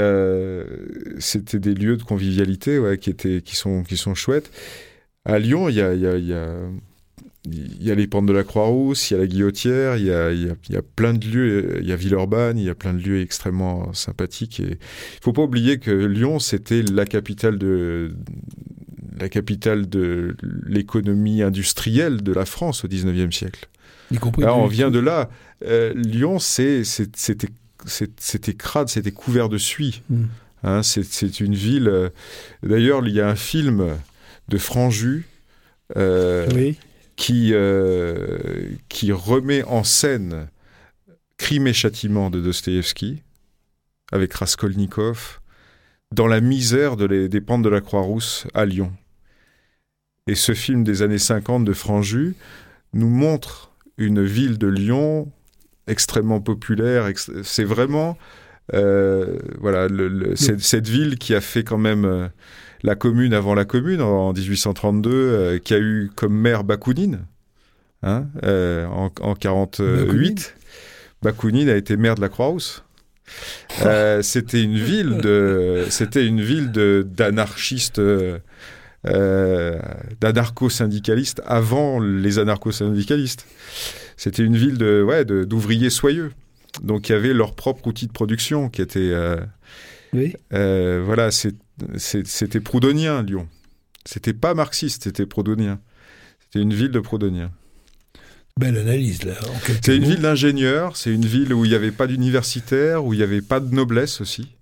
c'était 1.19 1.59
des 1.59 1.73
lieux 1.73 1.97
de 1.97 2.03
convivialité 2.03 2.79
qui 3.01 3.09
étaient 3.09 3.41
qui 3.41 3.55
sont 3.55 3.83
qui 3.83 3.97
sont 3.97 4.13
chouettes. 4.13 4.51
À 5.25 5.39
Lyon, 5.39 5.69
il 5.69 5.75
y 5.75 5.81
a 5.81 5.93
il 7.45 7.83
y 7.83 7.91
a 7.91 7.95
les 7.95 8.07
pentes 8.07 8.27
de 8.27 8.33
la 8.33 8.43
Croix-Rousse, 8.43 9.09
il 9.09 9.13
y 9.15 9.17
a 9.17 9.19
la 9.19 9.27
Guillotière, 9.27 9.97
il 9.97 10.05
y 10.05 10.11
a, 10.11 10.31
il, 10.31 10.45
y 10.45 10.49
a, 10.49 10.53
il 10.69 10.75
y 10.75 10.77
a, 10.77 10.81
plein 10.81 11.13
de 11.13 11.25
lieux, 11.25 11.79
il 11.81 11.87
y 11.87 11.91
a 11.91 11.95
Villeurbanne, 11.95 12.57
il 12.57 12.65
y 12.65 12.69
a 12.69 12.75
plein 12.75 12.93
de 12.93 12.99
lieux 12.99 13.21
extrêmement 13.21 13.93
sympathiques. 13.93 14.59
Et 14.59 14.73
il 14.73 15.23
faut 15.23 15.33
pas 15.33 15.41
oublier 15.41 15.79
que 15.79 15.91
Lyon, 15.91 16.39
c'était 16.39 16.83
la 16.83 17.05
capitale 17.05 17.57
de 17.57 18.13
la 19.19 19.29
capitale 19.29 19.89
de 19.89 20.35
l'économie 20.65 21.41
industrielle 21.41 22.21
de 22.23 22.33
la 22.33 22.45
France 22.45 22.85
au 22.85 22.87
19e 22.87 23.31
siècle. 23.31 23.67
On 24.37 24.65
vient 24.67 24.91
de 24.91 24.99
là. 24.99 25.29
Euh, 25.65 25.93
Lyon, 25.95 26.39
c'était 26.39 27.47
crade, 28.57 28.89
c'était 28.89 29.11
couvert 29.11 29.49
de 29.49 29.57
suie. 29.57 30.01
Mm. 30.09 30.23
Hein, 30.63 30.83
c'est 30.83 31.39
une 31.39 31.55
ville. 31.55 31.87
Euh, 31.87 32.09
d'ailleurs, 32.61 33.05
il 33.07 33.13
y 33.13 33.21
a 33.21 33.27
un 33.27 33.35
film 33.35 33.97
de 34.47 34.57
Franju. 34.57 35.25
Euh, 35.97 36.47
oui 36.53 36.77
qui, 37.21 37.51
euh, 37.53 38.63
qui 38.89 39.11
remet 39.11 39.63
en 39.65 39.83
scène 39.83 40.47
Crime 41.37 41.67
et 41.67 41.73
châtiment 41.73 42.31
de 42.31 42.41
Dostoïevski, 42.41 43.21
avec 44.11 44.33
Raskolnikov, 44.33 45.39
dans 46.11 46.25
la 46.25 46.41
misère 46.41 46.97
de 46.97 47.27
des 47.27 47.41
pentes 47.41 47.61
de 47.61 47.69
la 47.69 47.79
Croix-Rousse 47.79 48.47
à 48.55 48.65
Lyon. 48.65 48.91
Et 50.25 50.33
ce 50.33 50.55
film 50.55 50.83
des 50.83 51.03
années 51.03 51.19
50 51.19 51.63
de 51.63 51.73
Franju 51.73 52.33
nous 52.93 53.09
montre 53.09 53.71
une 53.97 54.23
ville 54.23 54.57
de 54.57 54.67
Lyon 54.67 55.31
extrêmement 55.85 56.41
populaire. 56.41 57.07
C'est 57.43 57.63
vraiment 57.63 58.17
euh, 58.73 59.37
voilà 59.59 59.87
cette, 60.35 60.87
ville 60.87 61.19
qui 61.19 61.35
a 61.35 61.41
fait 61.41 61.63
quand 61.63 61.77
même 61.77 62.05
euh, 62.05 62.27
la 62.83 62.95
commune 62.95 63.33
avant 63.33 63.53
la 63.55 63.65
commune 63.65 64.01
en 64.01 64.33
1832, 64.33 65.09
euh, 65.13 65.59
qui 65.59 65.73
a 65.73 65.79
eu 65.79 66.09
comme 66.15 66.33
maire 66.33 66.63
Bakounine 66.63 67.25
hein, 68.03 68.25
euh, 68.43 68.85
en, 68.87 69.11
en 69.21 69.35
48. 69.35 70.55
Bakounine 71.21 71.69
a 71.69 71.75
été 71.75 71.97
maire 71.97 72.15
de 72.15 72.21
la 72.21 72.29
Croix-Rousse. 72.29 72.83
Euh, 73.85 74.21
c'était 74.21 74.61
une 74.63 74.77
ville 74.77 75.17
de, 75.17 75.85
c'était 75.89 76.25
une 76.25 76.41
ville 76.41 76.71
de 76.71 77.07
d'anarchistes, 77.07 77.99
euh, 77.99 78.39
d'anarcho-syndicalistes 80.19 81.41
avant 81.45 81.99
les 81.99 82.39
anarcho-syndicalistes. 82.39 83.45
C'était 84.17 84.43
une 84.43 84.57
ville 84.57 84.77
de, 84.77 85.01
ouais, 85.01 85.25
d'ouvriers 85.25 85.89
soyeux. 85.89 86.31
Donc, 86.83 87.09
il 87.09 87.13
y 87.13 87.15
avait 87.15 87.33
leur 87.33 87.55
propre 87.55 87.87
outil 87.87 88.07
de 88.07 88.11
production 88.11 88.69
qui 88.69 88.81
était 88.81 89.13
Oui. 90.13 90.35
Voilà, 90.51 91.31
c'est- 91.31 91.55
c'était 91.97 92.59
proudhonien, 92.59 93.23
Lyon. 93.23 93.47
C'était 94.05 94.33
pas 94.33 94.53
marxiste, 94.53 95.03
c'était 95.03 95.25
proudhonien. 95.25 95.79
C'était 96.39 96.61
une 96.61 96.73
ville 96.73 96.91
de 96.91 96.99
proudhoniens. 96.99 97.51
Belle 98.59 98.77
analyse, 98.77 99.23
là. 99.23 99.33
C'est 99.83 99.95
une 99.95 100.03
ville 100.03 100.21
d'ingénieurs, 100.21 100.97
c'est 100.97 101.13
une 101.13 101.25
ville 101.25 101.53
où 101.53 101.65
il 101.65 101.69
n'y 101.69 101.75
avait 101.75 101.91
pas 101.91 102.07
d'universitaires, 102.07 103.05
où 103.05 103.13
il 103.13 103.17
n'y 103.17 103.23
avait 103.23 103.41
pas 103.41 103.59
de 103.59 103.73
noblesse 103.73 104.21
aussi, 104.21 104.55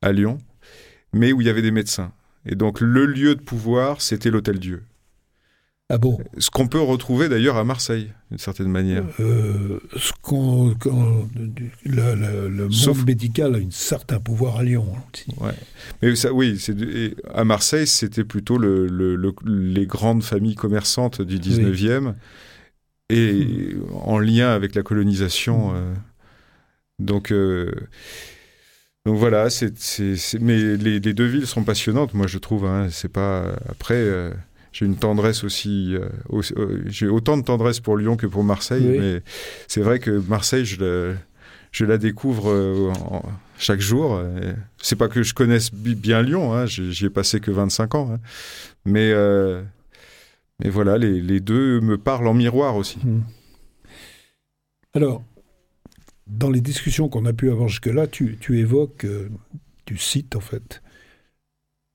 à 0.00 0.12
Lyon, 0.12 0.38
mais 1.12 1.32
où 1.32 1.40
il 1.40 1.46
y 1.46 1.50
avait 1.50 1.62
des 1.62 1.70
médecins. 1.70 2.12
Et 2.46 2.54
donc 2.54 2.80
le 2.80 3.06
lieu 3.06 3.34
de 3.34 3.40
pouvoir, 3.40 4.00
c'était 4.00 4.30
l'Hôtel 4.30 4.58
Dieu. 4.58 4.82
Ah 5.88 5.98
bon 5.98 6.18
Ce 6.38 6.48
qu'on 6.48 6.68
peut 6.68 6.80
retrouver 6.80 7.28
d'ailleurs 7.28 7.56
à 7.58 7.64
Marseille, 7.64 8.10
d'une 8.30 8.38
certaine 8.38 8.68
manière. 8.68 9.04
Euh, 9.20 9.78
ce 9.96 10.12
qu'on, 10.22 10.68
le, 11.84 12.14
le- 12.14 12.48
le 12.48 12.62
monde 12.64 12.72
Sauf- 12.72 13.04
médical 13.04 13.54
a 13.54 13.58
un 13.58 13.70
certain 13.70 14.18
pouvoir 14.18 14.56
à 14.56 14.62
Lyon. 14.62 14.86
hein, 14.96 15.02
aussi. 15.12 15.26
Mais 16.00 16.16
ça, 16.16 16.32
oui, 16.32 16.56
c'est 16.58 16.74
à 17.34 17.44
Marseille, 17.44 17.86
c'était 17.86 18.24
plutôt 18.24 18.56
le- 18.56 18.86
le- 18.86 19.16
le- 19.16 19.34
les 19.44 19.86
grandes 19.86 20.22
familles 20.22 20.54
commerçantes 20.54 21.20
du 21.20 21.38
19e 21.38 22.14
et 23.10 23.76
en 23.92 24.18
lien 24.18 24.50
avec 24.50 24.74
la 24.74 24.82
colonisation. 24.82 25.74
euh. 25.74 25.92
donc, 26.98 27.32
euh, 27.32 27.70
donc 29.04 29.18
voilà, 29.18 29.50
c'est- 29.50 29.74
mais 30.40 30.76
les, 30.76 31.00
les 31.00 31.12
deux 31.12 31.26
villes 31.26 31.46
sont 31.46 31.64
passionnantes, 31.64 32.14
moi 32.14 32.26
je 32.28 32.38
trouve. 32.38 32.64
hein. 32.64 32.88
c'est 32.90 33.12
pas 33.12 33.44
après. 33.68 34.32
J'ai 34.72 34.86
une 34.86 34.96
tendresse 34.96 35.44
aussi, 35.44 35.94
euh, 35.94 36.08
aussi- 36.28 36.54
euh, 36.56 36.82
j'ai 36.86 37.06
autant 37.08 37.36
de 37.36 37.42
tendresse 37.42 37.80
pour 37.80 37.96
Lyon 37.96 38.16
que 38.16 38.26
pour 38.26 38.42
Marseille, 38.44 38.86
Oui. 38.88 38.98
mais 38.98 39.22
c'est 39.68 39.82
vrai 39.82 39.98
que 39.98 40.10
Marseille, 40.10 40.64
je, 40.64 40.80
le- 40.80 41.16
je 41.72 41.84
la 41.84 41.98
découvre 41.98 42.50
euh, 42.50 42.90
en- 43.10 43.22
chaque 43.58 43.80
jour. 43.80 44.20
C'est 44.78 44.96
pas 44.96 45.08
que 45.08 45.22
je 45.22 45.34
connaisse 45.34 45.72
bi- 45.72 45.94
bien 45.94 46.22
Lyon, 46.22 46.52
hein, 46.54 46.66
j'y 46.66 47.04
ai 47.06 47.10
passé 47.10 47.38
que 47.40 47.50
25 47.50 47.94
ans, 47.94 48.10
hein. 48.12 48.18
mais, 48.84 49.12
mais 50.58 50.68
voilà, 50.70 50.98
les, 50.98 51.20
les 51.20 51.40
deux 51.40 51.80
me 51.80 51.96
parlent 51.98 52.26
en 52.26 52.34
miroir 52.34 52.76
aussi. 52.76 52.98
Hmm. 53.04 53.20
Alors, 54.94 55.22
dans 56.26 56.50
les 56.50 56.60
discussions 56.60 57.08
qu'on 57.08 57.24
a 57.26 57.32
pu 57.32 57.50
avoir 57.50 57.68
jusque-là, 57.68 58.06
tu, 58.06 58.36
tu 58.40 58.58
évoques, 58.58 59.06
tu 59.84 59.96
cites 59.98 60.36
en 60.36 60.40
fait, 60.40 60.82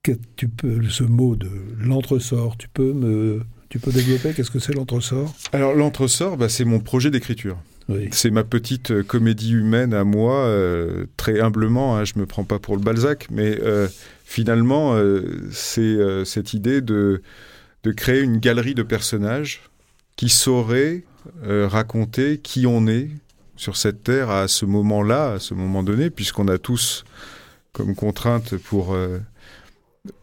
que 0.03 0.13
tu 0.35 0.47
peux, 0.47 0.83
ce 0.89 1.03
mot 1.03 1.35
de 1.35 1.49
l'entresort, 1.79 2.57
tu 2.57 2.67
peux 2.69 2.93
me, 2.93 3.41
tu 3.69 3.79
peux 3.79 3.91
développer 3.91 4.33
Qu'est-ce 4.33 4.51
que 4.51 4.59
c'est 4.59 4.73
l'entresort? 4.73 5.33
Alors 5.51 5.73
l'entresort, 5.73 6.37
bah, 6.37 6.49
c'est 6.49 6.65
mon 6.65 6.79
projet 6.79 7.11
d'écriture. 7.11 7.57
Oui. 7.89 8.09
C'est 8.11 8.31
ma 8.31 8.43
petite 8.43 8.91
euh, 8.91 9.03
comédie 9.03 9.53
humaine 9.53 9.93
à 9.93 10.03
moi, 10.03 10.35
euh, 10.45 11.05
très 11.15 11.39
humblement, 11.39 11.95
hein, 11.95 12.03
je 12.03 12.19
me 12.19 12.25
prends 12.25 12.43
pas 12.43 12.59
pour 12.59 12.75
le 12.75 12.81
Balzac, 12.81 13.27
mais 13.31 13.57
euh, 13.61 13.87
finalement, 14.25 14.95
euh, 14.95 15.47
c'est 15.51 15.97
cette 16.25 16.53
idée 16.53 16.81
de, 16.81 17.21
de 17.83 17.91
créer 17.91 18.21
une 18.21 18.39
galerie 18.39 18.75
de 18.75 18.83
personnages 18.83 19.61
qui 20.17 20.29
sauraient 20.29 21.03
raconter 21.43 22.39
qui 22.39 22.65
on 22.65 22.87
est 22.87 23.09
sur 23.57 23.75
cette 23.77 24.03
terre 24.03 24.29
à 24.29 24.47
ce 24.47 24.65
moment-là, 24.65 25.33
à 25.33 25.39
ce 25.39 25.53
moment 25.53 25.83
donné, 25.83 26.09
puisqu'on 26.09 26.47
a 26.47 26.57
tous 26.57 27.05
comme 27.71 27.95
contrainte 27.95 28.57
pour, 28.57 28.97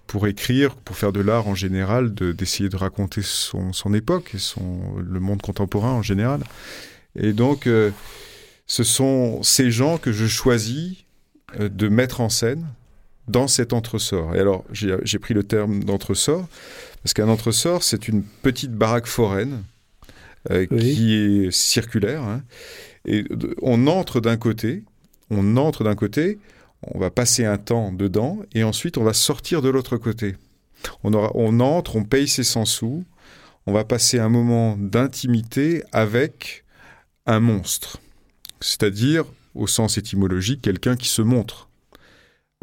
pour 0.06 0.26
écrire, 0.26 0.76
pour 0.76 0.96
faire 0.96 1.12
de 1.12 1.20
l'art 1.20 1.48
en 1.48 1.54
général, 1.54 2.14
de- 2.14 2.32
d'essayer 2.32 2.68
de, 2.68 2.76
raconter 2.76 3.22
son, 3.22 3.72
son 3.72 3.94
époque 3.94 4.32
et 4.34 4.38
son, 4.38 4.96
le 4.98 5.20
monde 5.20 5.42
contemporain 5.42 5.92
en 5.92 6.02
général. 6.02 6.40
Et 7.16 7.32
donc, 7.32 7.66
euh, 7.66 7.90
ce 8.66 8.82
sont 8.84 9.42
ces 9.42 9.70
gens 9.70 9.98
que 9.98 10.12
je 10.12 10.26
choisis 10.26 11.04
euh, 11.60 11.68
de 11.68 11.88
mettre 11.88 12.20
en 12.20 12.28
scène 12.28 12.66
dans 13.28 13.48
cet 13.48 13.72
entresort. 13.72 14.34
Et 14.34 14.38
alors, 14.38 14.64
j'ai 14.72 15.18
pris 15.18 15.32
le 15.34 15.42
terme 15.44 15.82
d'entresort, 15.84 16.46
parce 17.02 17.14
qu'un 17.14 17.28
entresort, 17.28 17.82
c'est 17.82 18.06
une 18.08 18.22
petite 18.22 18.72
baraque 18.72 19.06
foraine 19.06 19.62
euh, 20.50 20.66
Oui. 20.70 20.94
qui 20.94 21.14
est 21.14 21.50
circulaire. 21.50 22.22
hein. 22.22 22.42
et 23.06 23.24
on 23.62 23.86
entre 23.86 24.20
d'un 24.20 24.36
côté, 24.36 24.82
on 25.30 25.56
entre 25.56 25.84
d'un 25.84 25.94
côté, 25.94 26.38
on 26.92 26.98
va 26.98 27.10
passer 27.10 27.44
un 27.44 27.58
temps 27.58 27.92
dedans, 27.92 28.38
et 28.54 28.64
ensuite 28.64 28.98
on 28.98 29.04
va 29.04 29.12
sortir 29.12 29.62
de 29.62 29.68
l'autre 29.68 29.96
côté. 29.96 30.36
On, 31.02 31.14
entre, 31.60 31.96
on 31.96 32.04
paye 32.04 32.28
ses 32.28 32.44
100 32.44 32.64
sous, 32.66 33.04
on 33.66 33.72
va 33.72 33.84
passer 33.84 34.18
un 34.18 34.28
moment 34.28 34.76
d'intimité 34.78 35.82
avec 35.92 36.64
un 37.26 37.40
monstre, 37.40 37.98
c'est-à-dire, 38.60 39.24
au 39.54 39.66
sens 39.66 39.96
étymologique, 39.96 40.60
quelqu'un 40.60 40.96
qui 40.96 41.08
se 41.08 41.22
montre. 41.22 41.68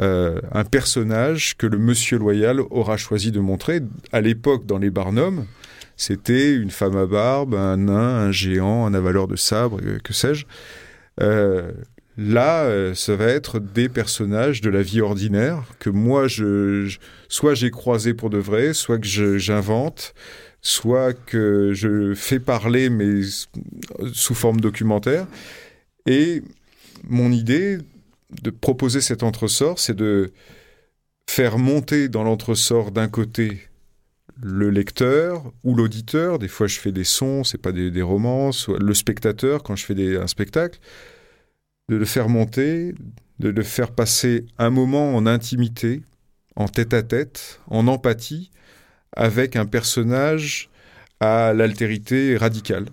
Euh, 0.02 0.40
un 0.52 0.64
personnage 0.64 1.58
que 1.58 1.68
le 1.68 1.78
monsieur 1.78 2.18
loyal 2.18 2.60
aura 2.60 2.98
choisi 2.98 3.32
de 3.32 3.40
montrer. 3.40 3.82
À 4.12 4.22
l'époque, 4.22 4.66
dans 4.66 4.80
les 4.80 4.90
Barnums, 4.90 5.46
c'était 5.96 6.56
une 6.56 6.72
femme 6.72 6.98
à 6.98 7.06
barbe, 7.06 7.54
un 7.54 7.78
nain, 7.78 8.16
un 8.18 8.32
géant, 8.32 8.86
un 8.88 8.94
avaleur 8.94 9.28
de 9.28 9.36
sabre, 9.36 9.80
que 10.04 10.14
sais-je. 10.14 10.46
Euh, 11.22 11.72
là, 12.18 12.64
euh, 12.64 12.94
ça 12.94 13.16
va 13.16 13.26
être 13.26 13.60
des 13.60 13.90
personnages 13.90 14.62
de 14.62 14.70
la 14.70 14.82
vie 14.82 15.02
ordinaire 15.02 15.64
que 15.80 15.90
moi, 15.90 16.28
je, 16.28 16.96
soit 17.30 17.54
j'ai 17.56 17.72
croisé 17.72 18.14
pour 18.14 18.30
de 18.30 18.38
vrai, 18.38 18.74
soit 18.74 19.00
que 19.00 19.38
j'invente, 19.38 20.14
soit 20.62 21.14
que 21.14 21.72
je 21.74 22.14
fais 22.14 22.40
parler, 22.40 22.90
mais 22.90 23.22
sous 24.14 24.36
forme 24.36 24.60
documentaire. 24.62 25.26
Et 26.06 26.44
mon 27.08 27.32
idée 27.32 27.80
de 28.44 28.50
proposer 28.50 29.02
cet 29.02 29.24
entresort, 29.24 29.80
c'est 29.80 29.96
de 29.96 30.32
faire 31.28 31.58
monter 31.58 32.10
dans 32.10 32.24
l'entresort 32.24 32.92
d'un 32.92 33.08
côté 33.08 33.62
le 34.42 34.70
lecteur 34.70 35.52
ou 35.64 35.76
l'auditeur. 35.76 36.40
Des 36.40 36.48
fois, 36.48 36.68
je 36.68 36.80
fais 36.80 36.92
des 36.92 37.04
sons, 37.04 37.44
c'est 37.44 37.58
pas 37.58 37.72
des, 37.72 37.92
des 37.92 38.02
romances. 38.02 38.70
Le 38.70 38.94
spectateur, 38.94 39.64
quand 39.64 39.76
je 39.76 39.86
fais 39.86 39.96
des- 39.96 40.18
un 40.18 40.28
spectacle, 40.28 40.80
de 41.92 41.98
le 41.98 42.06
faire 42.06 42.30
monter, 42.30 42.96
de 43.40 43.50
le 43.50 43.64
faire 43.64 43.92
passer 43.92 44.46
un 44.58 44.70
moment 44.70 45.14
en 45.14 45.28
intimité, 45.28 46.02
en 46.56 46.70
tête-à-tête, 46.70 47.60
en 47.68 47.86
empathie, 47.88 48.50
avec 49.14 49.58
un 49.58 49.66
personnage 49.66 50.70
à 51.20 51.52
l'altérité 51.54 52.38
radicale, 52.38 52.86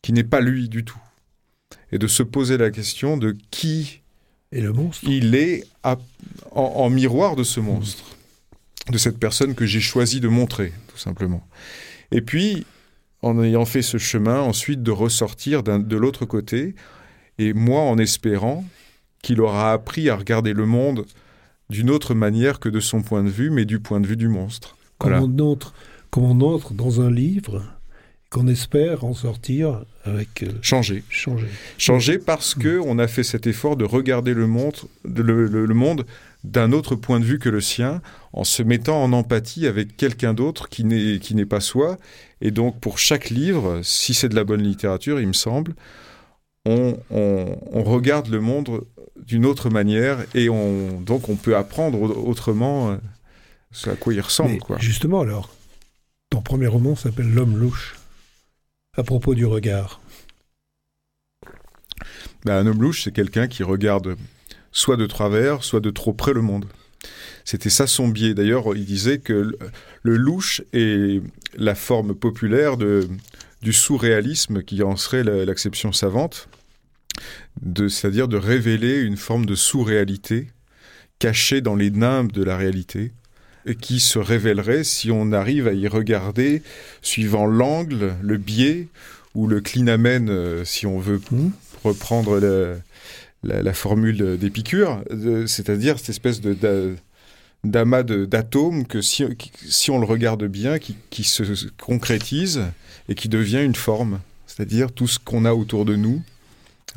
qui 0.00 0.14
n'est 0.14 0.24
pas 0.24 0.40
lui 0.40 0.70
du 0.70 0.84
tout. 0.84 0.98
Et 1.92 1.98
de 1.98 2.06
se 2.06 2.22
poser 2.22 2.56
la 2.56 2.70
question 2.70 3.18
de 3.18 3.36
qui 3.50 4.00
Et 4.52 4.62
le 4.62 4.72
monstre 4.72 5.04
il 5.06 5.34
est 5.34 5.66
à- 5.82 5.98
en, 6.52 6.62
en 6.62 6.88
miroir 6.88 7.36
de 7.36 7.44
ce 7.44 7.60
monstre, 7.60 8.16
de 8.90 8.96
cette 8.96 9.18
personne 9.18 9.54
que 9.54 9.66
j'ai 9.66 9.80
choisi 9.80 10.20
de 10.20 10.28
montrer, 10.28 10.72
tout 10.88 10.96
simplement. 10.96 11.46
Et 12.10 12.22
puis, 12.22 12.64
en 13.20 13.42
ayant 13.42 13.66
fait 13.66 13.82
ce 13.82 13.98
chemin, 13.98 14.40
ensuite 14.40 14.82
de 14.82 14.92
ressortir 14.92 15.62
de 15.62 15.96
l'autre 15.96 16.24
côté, 16.24 16.74
et 17.38 17.52
moi 17.52 17.80
en 17.82 17.98
espérant 17.98 18.64
qu'il 19.22 19.40
aura 19.40 19.72
appris 19.72 20.08
à 20.10 20.16
regarder 20.16 20.52
le 20.52 20.66
monde 20.66 21.04
d'une 21.70 21.90
autre 21.90 22.14
manière 22.14 22.60
que 22.60 22.68
de 22.68 22.80
son 22.80 23.02
point 23.02 23.22
de 23.22 23.28
vue, 23.28 23.50
mais 23.50 23.64
du 23.64 23.78
point 23.80 24.00
de 24.00 24.06
vue 24.06 24.16
du 24.16 24.28
monstre. 24.28 24.76
Comme, 24.98 25.10
Voilà. 25.12 25.26
on 25.26 25.38
entre, 25.52 25.74
comme 26.10 26.24
on 26.24 26.40
entre 26.54 26.72
dans 26.72 27.00
un 27.00 27.10
livre, 27.10 27.62
qu'on 28.30 28.46
espère 28.46 29.04
en 29.04 29.14
sortir 29.14 29.84
avec 30.04 30.42
euh, 30.42 30.48
Changer. 30.62 31.02
changer. 31.08 31.46
Changer 31.78 32.18
parce 32.18 32.54
que 32.54 32.78
on 32.84 32.98
a 32.98 33.06
fait 33.08 33.22
cet 33.22 33.46
effort 33.46 33.76
de 33.76 33.84
regarder 33.84 34.34
le 34.34 34.46
monde, 34.46 34.76
de- 35.06 35.22
le, 35.22 35.46
le- 35.46 35.64
le 35.66 35.74
monde 35.74 36.04
d'un 36.44 36.72
autre 36.72 36.94
point 36.94 37.20
de 37.20 37.24
vue 37.24 37.38
que 37.38 37.48
le 37.48 37.60
sien, 37.60 38.00
en 38.32 38.44
se 38.44 38.62
mettant 38.62 39.02
en 39.02 39.12
empathie 39.12 39.66
avec 39.66 39.96
quelqu'un 39.96 40.34
d'autre 40.34 40.68
qui 40.68 40.84
n'est 40.84 41.18
qui 41.18 41.34
n'est 41.34 41.46
pas 41.46 41.60
soi. 41.60 41.98
Et 42.40 42.50
donc 42.50 42.80
pour 42.80 42.98
chaque 42.98 43.30
livre, 43.30 43.80
si 43.82 44.12
c'est 44.14 44.28
de 44.28 44.34
la 44.36 44.44
bonne 44.44 44.62
littérature, 44.62 45.20
il 45.20 45.26
me 45.26 45.32
semble, 45.32 45.74
on, 46.68 46.98
on- 47.10 47.58
on 47.72 47.82
regarde 47.82 48.28
le 48.28 48.40
monde 48.40 48.84
d'une 49.16 49.46
autre 49.46 49.68
manière 49.70 50.18
et 50.34 50.48
on 50.48 51.00
donc 51.00 51.28
on 51.28 51.36
peut 51.36 51.56
apprendre 51.56 52.00
au- 52.00 52.28
autrement 52.30 52.90
euh, 52.90 52.96
ce 53.72 53.90
à 53.90 53.96
quoi 53.96 54.12
il 54.14 54.20
ressemble. 54.20 54.52
Mais 54.52 54.58
quoi. 54.58 54.78
justement, 54.78 55.20
alors, 55.20 55.50
ton 56.30 56.40
premier 56.42 56.66
roman 56.66 56.94
s'appelle 56.96 57.30
L'homme 57.32 57.56
louche. 57.58 57.96
À 58.96 59.02
propos 59.02 59.34
du 59.34 59.46
regard. 59.46 60.00
Ben, 62.44 62.54
un 62.56 62.66
homme 62.66 62.80
louche, 62.82 63.04
c'est 63.04 63.12
quelqu'un 63.12 63.48
qui 63.48 63.62
regarde 63.62 64.16
soit 64.72 64.96
de 64.96 65.06
travers, 65.06 65.64
soit 65.64 65.80
de 65.80 65.90
trop 65.90 66.12
près 66.12 66.32
le 66.32 66.42
monde. 66.42 66.66
C'était 67.44 67.70
ça 67.70 67.86
son 67.86 68.08
biais. 68.08 68.34
D'ailleurs, 68.34 68.74
il 68.76 68.84
disait 68.84 69.18
que 69.18 69.56
le, 70.02 70.16
louche 70.16 70.62
est 70.72 71.22
la 71.56 71.74
forme 71.74 72.14
populaire 72.14 72.76
de, 72.76 73.08
du 73.62 73.72
sous-réalisme 73.72 74.62
qui 74.62 74.82
en 74.82 74.96
serait 74.96 75.24
la- 75.24 75.44
l'acception 75.44 75.92
savante, 75.92 76.48
c'est-à-dire 77.88 78.28
de 78.28 78.36
révéler 78.36 79.00
une 79.00 79.16
forme 79.16 79.46
de 79.46 79.54
sous-réalité 79.54 80.48
cachée 81.18 81.60
dans 81.60 81.74
les 81.74 81.90
nimbes 81.90 82.32
de 82.32 82.44
la 82.44 82.56
réalité 82.56 83.12
et 83.66 83.74
qui 83.74 84.00
se 84.00 84.18
révélerait 84.18 84.84
si 84.84 85.10
on 85.10 85.32
arrive 85.32 85.66
à 85.68 85.72
y 85.72 85.88
regarder 85.88 86.62
suivant 87.02 87.46
l'angle, 87.46 88.14
le 88.22 88.36
biais 88.36 88.88
ou 89.34 89.46
le 89.46 89.60
clinamen, 89.60 90.28
euh, 90.30 90.64
si 90.64 90.86
on 90.86 90.98
veut 90.98 91.20
Hmm 91.30 91.50
reprendre 91.84 92.40
le- 92.40 92.80
la, 93.44 93.72
formule 93.72 94.36
d'Épicure, 94.36 95.02
c'est-à-dire 95.46 95.98
cette 95.98 96.10
espèce 96.10 96.40
de, 96.40 96.96
d'amas 97.64 98.02
d'atomes 98.02 98.86
que 98.86 99.00
si, 99.00 99.24
si, 99.54 99.90
on 99.90 99.98
le 99.98 100.06
regarde 100.06 100.44
bien, 100.44 100.78
qui, 100.78 100.96
qui, 101.10 101.24
se 101.24 101.42
concrétise 101.80 102.62
et 103.08 103.14
qui 103.14 103.28
devient 103.28 103.62
une 103.62 103.74
forme, 103.74 104.20
c'est-à-dire 104.46 104.92
tout 104.92 105.06
ce 105.06 105.18
qu'on 105.18 105.44
a 105.44 105.52
autour 105.52 105.84
de 105.84 105.96
nous. 105.96 106.22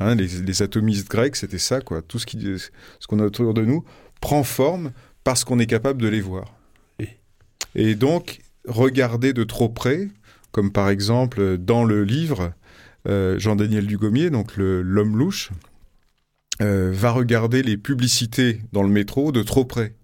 Hein, 0.00 0.14
les, 0.14 0.26
les, 0.26 0.62
atomistes 0.62 1.08
grecs, 1.08 1.36
c'était 1.36 1.58
ça, 1.58 1.80
quoi. 1.80 2.02
Tout 2.02 2.18
ce 2.18 2.26
qu'on 2.26 2.38
ce 2.38 3.06
qu'on 3.06 3.18
a 3.18 3.24
autour 3.24 3.54
de 3.54 3.64
nous 3.64 3.84
prend 4.20 4.42
forme 4.42 4.92
parce 5.24 5.44
qu'on 5.44 5.58
est 5.58 5.66
capable 5.66 6.00
de 6.00 6.08
les 6.08 6.20
voir. 6.20 6.54
Et? 7.74 7.94
Donc, 7.94 8.40
regarder 8.66 9.32
de 9.32 9.44
trop 9.44 9.68
près, 9.68 10.08
comme 10.50 10.72
par 10.72 10.88
exemple 10.88 11.56
dans 11.58 11.84
le 11.84 12.04
livre, 12.04 12.52
euh, 13.08 13.38
Jean-Daniel 13.38 13.86
Dugommier, 13.86 14.30
donc 14.30 14.56
l'homme 14.56 15.16
louche, 15.16 15.50
euh, 16.60 16.90
va 16.92 17.10
regarder 17.10 17.62
les 17.62 17.76
publicités 17.76 18.60
dans 18.72 18.82
le 18.82 18.88
métro 18.88 19.32
de 19.32 19.42
trop 19.42 19.64
près. 19.64 19.94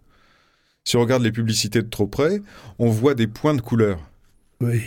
Si 0.84 0.96
on 0.96 1.00
regarde 1.00 1.22
les 1.22 1.32
publicités 1.32 1.82
de 1.82 1.88
trop 1.88 2.06
près, 2.06 2.40
on 2.78 2.88
voit 2.88 3.14
des 3.14 3.26
points 3.26 3.54
de 3.54 3.60
couleur. 3.60 4.00
Oui. 4.60 4.82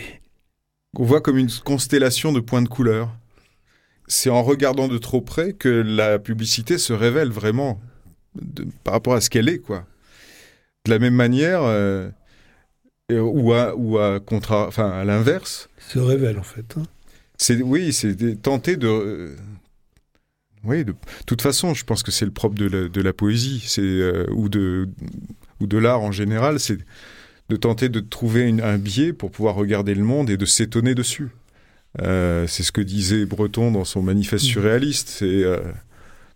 On 0.98 1.04
voit 1.04 1.20
comme 1.20 1.38
une 1.38 1.50
constellation 1.64 2.32
de 2.32 2.40
points 2.40 2.62
de 2.62 2.68
couleur. 2.68 3.16
C'est 4.08 4.30
en 4.30 4.42
regardant 4.42 4.88
de 4.88 4.98
trop 4.98 5.20
près 5.20 5.52
que 5.52 5.68
la 5.68 6.18
publicité 6.18 6.78
se 6.78 6.92
révèle 6.92 7.30
vraiment 7.30 7.80
par 8.84 8.94
rapport 8.94 9.14
à 9.14 9.20
ce 9.20 9.30
qu'elle 9.30 9.48
est, 9.48 9.58
quoi. 9.58 9.86
De 10.84 10.90
la 10.90 10.98
même 10.98 11.14
manière, 11.14 11.62
euh, 11.62 12.10
ou 13.10 13.52
à, 13.52 13.74
ou 13.76 13.98
à, 13.98 14.20
contra, 14.20 14.66
enfin, 14.66 14.90
à 14.90 15.04
l'inverse. 15.04 15.68
Se 15.78 15.98
révèle, 15.98 16.38
en 16.38 16.42
fait. 16.42 16.74
Hein. 16.76 16.82
C'est, 17.38 17.62
oui, 17.62 17.92
c'est 17.92 18.40
tenter 18.40 18.76
de. 18.76 19.34
oui, 20.64 20.84
de 20.84 20.94
toute 21.26 21.42
façon, 21.42 21.74
je 21.74 21.84
pense 21.84 22.02
que 22.02 22.10
c'est 22.10 22.24
le 22.24 22.30
propre 22.30 22.54
de 22.54 22.66
la, 22.66 22.88
de 22.88 23.00
la 23.00 23.12
poésie, 23.12 23.64
c'est 23.66 23.80
euh, 23.82 24.26
ou 24.30 24.48
de 24.48 24.88
ou 25.60 25.66
de 25.66 25.78
l'art 25.78 26.02
en 26.02 26.12
général, 26.12 26.60
c'est 26.60 26.78
de 27.48 27.56
tenter 27.56 27.88
de 27.88 28.00
trouver 28.00 28.48
un 28.62 28.78
biais 28.78 29.12
pour 29.12 29.30
pouvoir 29.30 29.54
regarder 29.54 29.94
le 29.94 30.04
monde 30.04 30.30
et 30.30 30.36
de 30.36 30.46
s'étonner 30.46 30.94
dessus. 30.94 31.28
Euh, 32.00 32.46
c'est 32.46 32.62
ce 32.62 32.72
que 32.72 32.80
disait 32.80 33.26
Breton 33.26 33.70
dans 33.70 33.84
son 33.84 34.02
manifeste 34.02 34.44
mmh. 34.44 34.48
surréaliste. 34.48 35.08
C'est 35.08 35.44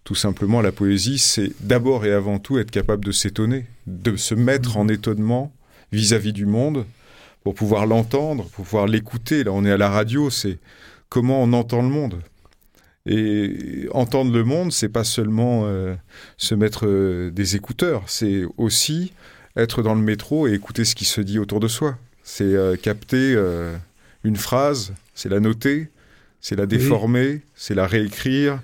tout 0.05 0.15
simplement, 0.15 0.61
la 0.61 0.71
poésie, 0.71 1.19
c'est 1.19 1.51
d'abord 1.61 2.07
et 2.07 2.13
avant 2.13 2.39
tout 2.39 2.59
être 2.59 2.71
capable 2.71 3.05
de 3.05 3.11
s'étonner, 3.11 3.67
de 3.89 4.17
se 4.17 4.37
mettre 4.37 4.77
en 4.77 4.87
étonnement 4.89 5.53
vis-à-vis 5.91 6.33
du 6.33 6.47
monde 6.47 6.87
pour 7.43 7.55
pouvoir 7.55 7.87
l'entendre, 7.87 8.45
pour 8.51 8.65
pouvoir 8.65 8.87
l'écouter. 8.87 9.43
Là, 9.43 9.53
on 9.53 9.65
est 9.65 9.71
à 9.73 9.77
la 9.77 9.91
radio, 9.91 10.31
c'est 10.31 10.59
comment 11.09 11.43
on 11.43 11.53
entend 11.53 11.83
le 11.83 11.89
monde. 11.89 12.21
Et 13.07 13.89
entendre 13.93 14.33
le 14.33 14.45
monde, 14.45 14.73
c'est 14.73 14.89
pas 14.89 15.05
seulement 15.05 15.63
euh, 15.65 15.95
se 16.37 16.55
mettre 16.55 16.87
euh, 16.87 17.31
des 17.31 17.55
écouteurs, 17.55 18.03
c'est 18.07 18.43
aussi 18.57 19.13
être 19.57 19.83
dans 19.83 19.95
le 19.95 20.03
métro 20.03 20.49
et 20.49 20.53
écouter 20.53 20.85
ce 20.85 20.95
qui 20.95 21.05
se 21.05 21.21
dit 21.21 21.39
autour 21.39 21.61
de 21.61 21.69
soi. 21.69 21.99
C'est 22.25 22.45
euh, 22.45 22.77
capter 22.77 23.37
une 24.25 24.37
phrase, 24.37 24.93
c'est 25.17 25.29
la 25.29 25.41
noter, 25.41 25.89
c'est 26.41 26.55
la 26.55 26.67
déformer, 26.67 27.43
c'est 27.57 27.75
la 27.75 27.89
réécrire, 27.89 28.63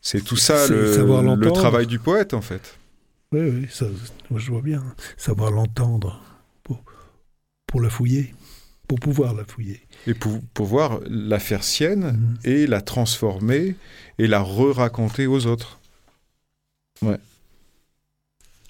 c'est 0.00 0.24
tout 0.24 0.36
ça 0.36 0.66
le, 0.68 1.52
travail 1.52 1.86
du 1.86 1.98
poète, 1.98 2.32
en 2.32 2.40
fait. 2.40 2.78
Oui, 3.32 3.40
oui, 3.40 3.66
ça, 3.70 3.84
moi 4.30 4.40
je 4.40 4.50
vois 4.50 4.62
bien. 4.62 4.82
Savoir 5.18 5.50
l'entendre 5.50 6.22
pour, 6.62 6.82
pour 7.66 7.82
la 7.82 7.90
fouiller, 7.90 8.34
pour 8.86 8.98
pouvoir 8.98 9.34
la 9.34 9.44
fouiller. 9.44 9.82
Et 10.06 10.14
pour 10.14 10.40
pouvoir 10.54 11.00
la 11.10 11.38
faire 11.38 11.62
sienne 11.62 12.12
mhm. 12.12 12.38
et 12.44 12.66
la 12.66 12.80
transformer 12.80 13.74
et 14.18 14.26
la 14.26 14.40
re-raconter 14.40 15.26
aux 15.26 15.44
autres. 15.44 15.78
Ouais. 17.02 17.18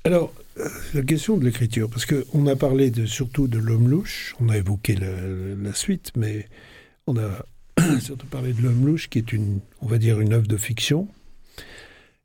Alors, 0.04 0.32
la 0.94 1.02
question 1.02 1.36
de 1.36 1.44
l'écriture, 1.44 1.88
parce 1.88 2.06
qu'on 2.06 2.46
a 2.46 2.56
parlé 2.56 2.90
de, 2.90 3.06
surtout 3.06 3.46
de 3.46 3.58
l'homme 3.58 3.88
louche, 3.88 4.34
on 4.40 4.48
a 4.48 4.56
évoqué 4.56 4.96
la, 4.96 5.72
suite, 5.74 6.12
mais 6.16 6.48
on 7.08 7.16
a 7.18 7.98
surtout 8.00 8.26
parlé 8.26 8.52
de 8.52 8.62
l'homme 8.62 8.86
louche, 8.86 9.08
qui 9.08 9.18
est 9.18 9.32
une, 9.32 9.60
on 9.80 9.86
va 9.86 9.98
dire, 9.98 10.20
une 10.20 10.32
œuvre 10.32 10.46
de 10.46 10.56
fiction, 10.56 11.08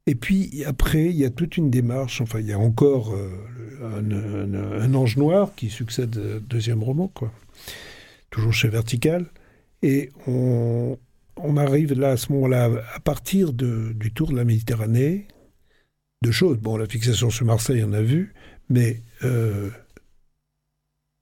et 0.05 0.15
puis 0.15 0.63
après, 0.65 1.05
il 1.05 1.15
y 1.15 1.25
a 1.25 1.29
toute 1.29 1.55
une 1.57 1.69
démarche, 1.69 2.19
enfin 2.21 2.39
il 2.39 2.47
y 2.47 2.53
a 2.53 2.59
encore 2.59 3.13
euh, 3.13 4.81
un, 4.81 4.93
ange 4.93 5.17
noir 5.17 5.53
qui 5.55 5.69
succède 5.69 6.17
au 6.17 6.39
deuxième 6.39 6.83
roman, 6.83 7.07
quoi. 7.07 7.31
Toujours 8.29 8.53
chez 8.53 8.67
Vertical. 8.67 9.25
Et 9.81 10.11
on, 10.27 10.97
arrive 11.57 11.93
là, 11.93 12.11
à 12.11 12.17
ce 12.17 12.31
moment-là, 12.33 12.69
à 12.93 12.99
partir 12.99 13.53
du 13.53 14.11
tour 14.13 14.31
de 14.31 14.35
la 14.35 14.43
Méditerranée, 14.43 15.27
de 16.23 16.31
choses. 16.31 16.57
Bon, 16.57 16.77
la 16.77 16.87
fixation 16.87 17.29
sur 17.29 17.45
Marseille, 17.45 17.83
on 17.85 17.93
a 17.93 18.01
vu, 18.01 18.33
mais 18.69 19.01
euh, 19.23 19.69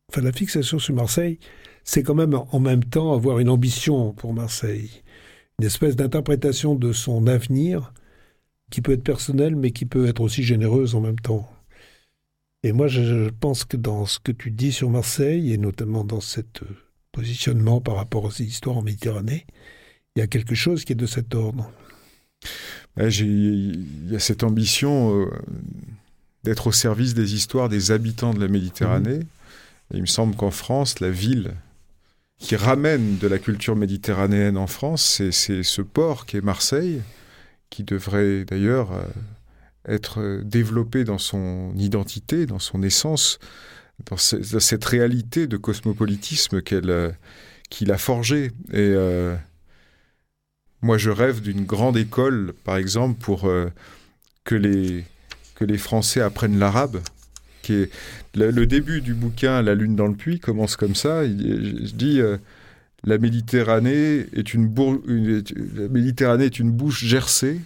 enfin, 0.10 0.21
la 0.21 0.32
fixation 0.32 0.80
sur 0.80 0.93
Marseille, 0.93 1.39
c'est 1.84 2.04
quand 2.04 2.15
même 2.15 2.34
en 2.34 2.60
même 2.60 2.84
temps 2.84 3.13
avoir 3.13 3.39
une 3.39 3.50
ambition 3.50 4.13
pour 4.13 4.34
Marseille, 4.34 5.04
une 5.60 5.65
espèce 5.65 5.96
d'interprétation 5.96 6.76
de 6.76 6.94
son 6.94 7.28
avenir 7.28 7.94
qui 8.70 8.82
peut 8.82 8.94
être 8.94 9.04
personnelle, 9.04 9.56
mais 9.56 9.72
qui 9.72 9.86
peut 9.86 10.08
être 10.08 10.22
aussi 10.22 10.44
généreuse 10.44 10.96
en 10.96 11.02
même 11.02 11.20
temps. 11.20 11.50
Et 12.63 12.72
moi, 12.72 12.88
je 12.88 13.30
pense 13.30 13.65
que 13.65 13.76
dans 13.76 14.06
ce 14.06 14.20
que 14.20 14.32
tu 14.32 14.52
dis 14.52 14.72
sur 14.72 14.89
Marseille, 14.89 15.52
et 15.52 15.58
notamment 15.58 16.04
dans 16.04 16.22
ce 16.22 16.41
euh, 16.41 16.65
positionnement 17.12 17.82
par 17.82 17.96
rapport 17.96 18.24
aux 18.24 18.32
histoires 18.32 18.78
en 18.78 18.82
Méditerranée, 18.82 19.46
il 20.15 20.20
y 20.20 20.22
a 20.22 20.28
quelque 20.28 20.56
chose 20.56 20.86
qui 20.86 20.94
est 20.94 20.96
de 20.96 21.06
cet 21.06 21.34
ordre. 21.36 21.72
Il 22.98 24.12
y 24.12 24.15
a 24.15 24.20
cette 24.20 24.44
ambition 24.44 25.22
euh, 25.22 25.26
d'être 26.44 26.67
au 26.67 26.72
service 26.72 27.13
des 27.13 27.34
histoires 27.34 27.70
des 27.70 27.91
habitants 27.91 28.34
de 28.34 28.39
la 28.39 28.48
Méditerranée. 28.48 29.20
Mhm. 29.20 29.26
il 29.94 30.02
me 30.02 30.08
semble 30.08 30.36
qu'en 30.36 30.52
France, 30.52 31.00
la 31.00 31.10
ville 31.10 31.54
qui 32.42 32.56
ramène 32.56 33.20
de 33.20 33.28
la 33.28 33.38
culture 33.38 33.76
méditerranéenne 33.76 34.58
en 34.58 34.68
France, 34.68 35.22
c'est 35.32 35.64
ce 35.64 35.82
port 35.82 36.26
qui 36.26 36.38
est 36.38 36.42
Marseille 36.42 37.02
qui 37.70 37.84
devrait 37.84 38.44
d'ailleurs 38.44 38.92
euh, 38.92 39.04
être 39.88 40.42
développé 40.44 41.04
dans 41.04 41.20
son 41.20 41.72
identité, 41.78 42.48
dans 42.48 42.60
son 42.60 42.82
essence, 42.82 43.40
dans, 44.10 44.18
cette 44.18 44.84
réalité 44.84 45.48
de 45.48 45.56
cosmopolitisme 45.56 46.62
euh, 46.72 47.12
qu'il 47.70 47.92
a 47.92 47.98
forgée. 47.98 48.48
Et 48.74 48.92
euh, 48.92 49.36
moi, 50.82 50.98
je 50.98 51.12
rêve 51.12 51.42
d'une 51.42 51.64
grande 51.64 51.96
école, 51.96 52.54
par 52.64 52.78
exemple, 52.78 53.20
pour 53.20 53.50
que 54.44 54.56
les 54.56 55.78
Français 55.78 56.22
apprennent 56.22 56.58
l'arabe. 56.58 57.02
Qui 57.62 57.74
est 57.74 57.89
le, 58.36 58.65
début 58.65 59.02
du 59.02 59.13
bouquin 59.13 59.62
La 59.62 59.76
Lune 59.76 59.95
dans 59.95 60.08
le 60.08 60.15
puits 60.15 60.39
commence 60.39 60.76
comme 60.76 60.95
ça. 60.95 61.26
je 61.26 61.93
dis 61.93 62.21
la 63.04 63.17
Méditerranée 63.17 64.28
est 64.34 64.54
une, 64.54 64.71
la 65.76 65.88
Méditerranée 65.88 66.45
est 66.45 66.60
une 66.60 66.71
bouche 66.71 67.04
gercée 67.04 67.60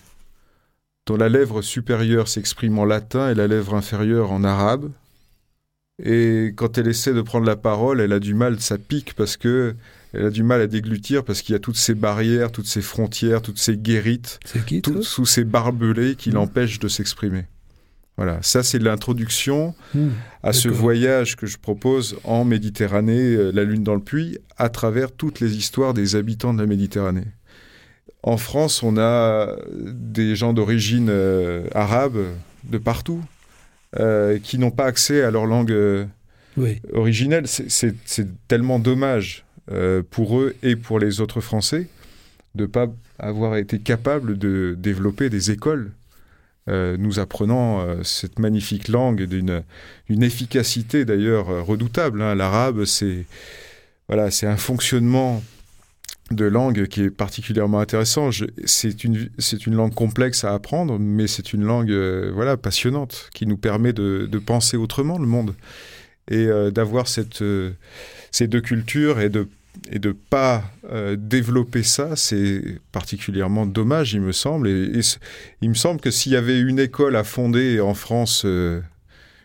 dont 1.05 1.17
la 1.17 1.29
lèvre 1.29 1.61
supérieure 1.61 2.27
s'exprime 2.27 2.79
en 2.79 2.85
latin 2.85 3.29
et 3.29 3.35
la 3.35 3.47
lèvre 3.47 3.75
inférieure 3.75 4.31
en 4.31 4.43
arabe. 4.43 4.91
Et 6.03 6.53
quand 6.55 6.77
elle 6.77 6.87
essaie 6.87 7.13
de 7.13 7.21
prendre 7.21 7.45
la 7.45 7.55
parole, 7.55 8.01
elle 8.01 8.11
a 8.11 8.19
du 8.19 8.33
mal, 8.33 8.59
ça 8.59 8.77
pique 8.77 9.13
parce 9.13 9.37
que 9.37 9.75
elle 10.13 10.25
a 10.25 10.29
du 10.29 10.43
mal 10.43 10.61
à 10.61 10.67
déglutir 10.67 11.23
parce 11.23 11.41
qu'il 11.41 11.53
y 11.53 11.55
a 11.55 11.59
toutes 11.59 11.77
ces 11.77 11.93
barrières, 11.93 12.51
toutes 12.51 12.67
ces 12.67 12.81
frontières, 12.81 13.41
toutes 13.41 13.59
ces 13.59 13.77
guérites, 13.77 14.39
sous 15.01 15.25
ces 15.25 15.43
barbelés 15.43 16.15
qui 16.15 16.29
mmh. 16.29 16.33
l'empêchent 16.33 16.79
de 16.79 16.87
s'exprimer. 16.87 17.45
Voilà, 18.17 18.39
ça 18.41 18.63
c'est 18.63 18.79
l'introduction 18.79 19.75
mmh. 19.93 20.07
à 20.41 20.53
ce 20.53 20.69
voyage 20.69 21.35
que 21.35 21.47
je 21.47 21.57
propose 21.57 22.17
en 22.23 22.45
Méditerranée, 22.45 23.35
euh, 23.35 23.51
la 23.51 23.65
lune 23.65 23.83
dans 23.83 23.95
le 23.95 24.01
puits, 24.01 24.37
à 24.57 24.69
travers 24.69 25.11
toutes 25.11 25.41
les 25.41 25.57
histoires 25.57 25.93
des 25.93 26.15
habitants 26.15 26.53
de 26.53 26.61
la 26.61 26.65
Méditerranée. 26.65 27.27
En 28.23 28.37
France, 28.37 28.83
on 28.83 28.97
a 28.97 29.55
des 29.69 30.35
gens 30.35 30.53
d'origine 30.53 31.09
euh, 31.09 31.67
arabe 31.75 32.17
de 32.63 32.77
partout 32.77 33.21
euh, 33.99 34.39
qui 34.39 34.57
n'ont 34.59 34.71
pas 34.71 34.85
accès 34.85 35.21
à 35.21 35.29
leur 35.29 35.45
langue 35.45 35.75
originelle. 36.93 37.47
C'est 37.47 38.47
tellement 38.47 38.79
dommage 38.79 39.45
pour 40.09 40.39
eux 40.39 40.55
et 40.63 40.75
pour 40.75 40.99
les 40.99 41.21
autres 41.21 41.41
Français 41.41 41.87
de 42.55 42.63
ne 42.63 42.67
pas 42.67 42.87
avoir 43.19 43.57
été 43.57 43.79
capables 43.79 44.37
de 44.37 44.75
développer 44.79 45.29
des 45.29 45.51
écoles 45.51 45.91
euh, 46.67 46.97
nous 46.97 47.19
apprenant 47.19 47.81
euh, 47.81 48.01
cette 48.01 48.39
magnifique 48.39 48.87
langue 48.87 49.21
d'une 49.21 49.63
une 50.09 50.23
efficacité 50.23 51.05
d'ailleurs 51.05 51.49
euh, 51.51 51.61
redoutable. 51.61 52.23
Hein. 52.23 52.33
L'arabe, 52.33 52.85
c'est 52.85 53.27
voilà, 54.07 54.31
c'est 54.31 54.47
un 54.47 54.57
fonctionnement 54.57 55.43
de 56.31 56.45
langue 56.45 56.87
qui 56.87 57.03
est 57.03 57.11
particulièrement 57.11 57.79
intéressant. 57.79 58.31
C'est 58.65 59.03
une, 59.03 59.29
une 59.67 59.75
langue 59.75 59.93
complexe 59.93 60.43
à 60.43 60.55
apprendre, 60.55 60.97
mais 60.97 61.27
c'est 61.27 61.53
une 61.53 61.63
langue 61.63 61.93
voilà, 62.33 62.57
passionnante 62.57 63.29
qui 63.35 63.45
nous 63.45 63.57
permet 63.57 63.93
de, 63.93 64.27
de 64.31 64.39
penser 64.39 64.75
autrement 64.75 65.19
le 65.19 65.27
monde 65.27 65.53
et 66.31 66.47
d'avoir 66.71 67.07
cette, 67.07 67.43
ces 68.31 68.47
deux 68.47 68.61
cultures 68.61 69.19
et 69.19 69.29
de 69.29 69.47
et 69.91 69.99
de 69.99 70.11
pas 70.11 70.63
euh, 70.91 71.15
développer 71.17 71.83
ça, 71.83 72.15
c'est 72.15 72.79
particulièrement 72.91 73.65
dommage, 73.65 74.13
il 74.13 74.21
me 74.21 74.31
semble. 74.31 74.67
Et, 74.67 75.01
il 75.61 75.69
me 75.69 75.75
semble 75.75 75.99
que 75.99 76.11
s'il 76.11 76.31
y 76.31 76.35
avait 76.35 76.59
une 76.59 76.79
école 76.79 77.15
à 77.15 77.23
fonder 77.23 77.79
en 77.79 77.93
France, 77.93 78.43
euh, 78.45 78.81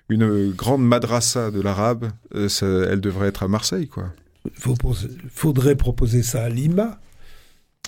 une 0.09 0.51
grande 0.51 0.85
madrasa 0.85 1.51
de 1.51 1.61
l'arabe, 1.61 2.11
euh, 2.35 2.89
elle 2.91 3.01
devrait 3.01 3.29
être 3.29 3.43
à 3.43 3.49
Marseille, 3.49 3.89
quoi. 3.89 4.13
Il 4.47 5.31
faudrait 5.33 5.77
proposer 5.77 6.23
ça 6.23 6.45
à 6.45 6.49
Lima. 6.49 6.99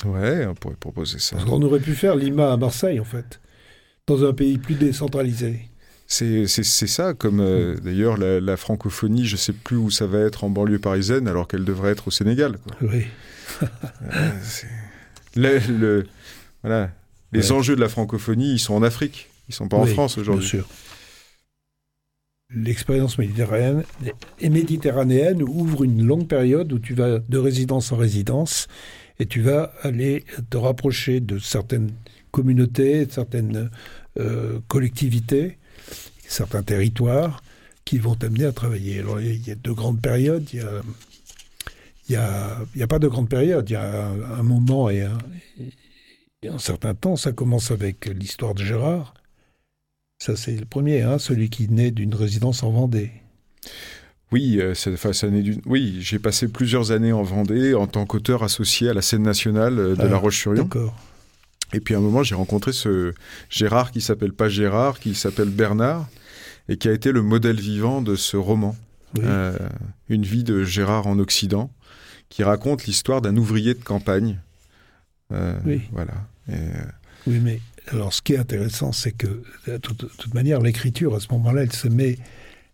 Ouais, 0.05 0.47
on 0.47 0.55
pourrait 0.55 0.77
proposer 0.77 1.19
ça. 1.19 1.37
Parce 1.37 1.49
qu'on 1.49 1.63
aurait 1.63 1.81
pu 1.81 1.95
faire 1.95 2.15
Lima 2.15 2.53
à 2.53 2.57
Marseille, 2.57 3.01
en 3.01 3.05
fait, 3.05 3.41
dans 4.07 4.25
un 4.25 4.33
pays 4.35 4.59
plus 4.59 4.75
décentralisé. 4.75 5.69
C'est 6.13 6.67
ça, 6.67 7.15
comme 7.15 7.41
euh, 7.41 7.75
d'ailleurs 7.77 8.19
la, 8.19 8.57
francophonie, 8.59 9.25
je 9.25 9.33
ne 9.33 9.39
sais 9.39 9.55
plus 9.55 9.77
où 9.77 9.91
ça 9.91 10.07
va 10.07 10.19
être 10.21 10.45
en 10.45 10.51
banlieue 10.51 10.79
parisienne, 10.79 11.27
alors 11.27 11.49
qu'elle 11.49 11.65
devrait 11.65 11.93
être 11.93 12.09
au 12.09 12.11
Sénégal. 12.11 12.59
Oui. 12.83 13.05
le, 15.37 16.05
voilà. 16.63 16.91
Les 17.33 17.51
enjeux 17.51 17.77
de 17.77 17.81
la 17.81 17.89
francophonie, 17.89 18.53
ils 18.53 18.59
sont 18.59 18.75
en 18.75 18.83
Afrique, 18.83 19.31
ils 19.49 19.53
ne 19.53 19.55
sont 19.55 19.69
pas 19.69 19.79
en 19.79 19.87
France 19.87 20.19
aujourd'hui. 20.19 20.43
Bien 20.43 20.61
sûr. 20.61 20.69
L'expérience 22.55 23.17
méditerranéenne, 23.17 23.83
et 24.39 24.51
méditerranéenne 24.51 25.43
ouvre 25.43 25.83
une 25.83 26.05
longue 26.05 26.29
période 26.29 26.75
où 26.75 26.79
tu 26.79 26.93
vas 26.93 27.21
de 27.21 27.39
résidence 27.39 27.91
en 27.91 27.97
résidence 27.97 28.69
et 29.19 29.25
tu 29.25 29.41
vas 29.41 29.73
aller 29.81 30.27
te 30.51 30.59
rapprocher 30.59 31.21
de 31.21 31.39
certaines 31.39 31.91
communautés, 32.31 33.07
de 33.07 33.13
certaines 33.13 33.71
euh, 34.19 34.59
collectivités 34.69 35.57
certains 36.33 36.63
territoires 36.63 37.43
qui 37.85 37.99
vont 37.99 38.15
t'amener 38.15 38.45
à 38.45 38.53
travailler. 38.53 39.01
Alors, 39.01 39.21
il 39.21 39.47
y 39.47 39.51
a 39.51 39.55
deux 39.55 39.75
grandes 39.75 40.01
périodes. 40.01 40.49
Il 40.53 40.61
y 40.61 40.63
a, 40.63 40.83
il 42.09 42.13
y 42.13 42.17
a, 42.17 42.59
il 42.75 42.81
y 42.81 42.83
a 42.83 42.87
pas 42.87 42.99
de 42.99 43.09
grande 43.09 43.29
période. 43.29 43.69
Il 43.69 43.73
y 43.73 43.77
a 43.77 44.09
un, 44.09 44.43
moment 44.43 44.91
et 44.91 45.03
un, 45.03 45.19
et 46.43 46.49
un, 46.49 46.59
certain 46.59 46.95
temps. 46.95 47.17
Ça 47.17 47.33
commence 47.33 47.71
avec 47.71 48.07
l'histoire 48.07 48.55
de 48.55 48.65
Gérard. 48.65 49.15
Ça, 50.19 50.37
c'est 50.37 50.57
le 50.57 50.67
premier, 50.67 51.03
hein, 51.03 51.19
celui 51.19 51.51
qui 51.51 51.69
naît 51.69 51.91
d'une 51.91 52.15
résidence 52.15 52.63
en 52.63 52.71
Vendée. 52.71 53.11
Oui, 54.31 54.61
euh, 54.61 54.75
ça, 54.75 55.13
ça 55.13 55.27
oui 55.67 55.99
j'ai 56.01 56.19
passé 56.19 56.49
plusieurs 56.49 56.91
années 56.91 57.13
en 57.13 57.23
Vendée 57.23 57.75
en 57.75 57.87
tant 57.87 58.07
qu'auteur 58.07 58.43
associé 58.43 58.89
à 58.89 58.95
la 58.95 59.03
scène 59.03 59.23
nationale 59.23 59.79
euh, 59.79 59.95
de 59.95 60.05
La 60.05 60.15
ah, 60.15 60.19
Roche-sur-Yon. 60.19 60.63
D'accord. 60.63 60.97
Et 61.75 61.81
puis 61.81 61.95
à 61.95 61.99
un 61.99 62.01
moment, 62.01 62.23
j'ai 62.23 62.35
rencontré 62.35 62.73
ce 62.73 63.13
Gérard 63.51 63.91
qui 63.91 64.01
s'appelle 64.01 64.33
pas 64.33 64.49
Gérard, 64.49 65.01
qui 65.01 65.15
s'appelle 65.15 65.51
Bernard, 65.51 66.09
et 66.69 66.77
qui 66.77 66.89
a 66.89 66.93
été 66.93 67.13
le 67.13 67.23
modèle 67.23 67.61
vivant 67.61 68.03
de 68.03 68.15
ce 68.15 68.37
roman, 68.37 68.77
euh, 69.19 69.59
Une 70.09 70.23
vie 70.23 70.45
de 70.45 70.65
Gérard 70.65 71.07
en 71.07 71.19
Occident, 71.19 71.71
qui 72.29 72.43
raconte 72.43 72.87
l'histoire 72.87 73.21
d'un 73.21 73.37
ouvrier 73.37 73.75
de 73.75 73.83
campagne. 73.83 74.41
Euh, 75.33 75.59
oui. 75.67 75.83
Voilà. 75.93 76.15
Euh, 76.49 76.85
oui, 77.27 77.39
mais 77.43 77.61
alors 77.91 78.13
ce 78.13 78.23
qui 78.23 78.35
est 78.35 78.39
intéressant, 78.39 78.93
c'est 78.93 79.13
que 79.13 79.43
de 79.67 79.77
toute, 79.77 80.35
manière, 80.35 80.61
l'écriture 80.61 81.15
à 81.15 81.21
ce 81.21 81.29
moment-là, 81.33 81.63
elle 81.63 81.73
se 81.73 81.89
met, 81.89 82.17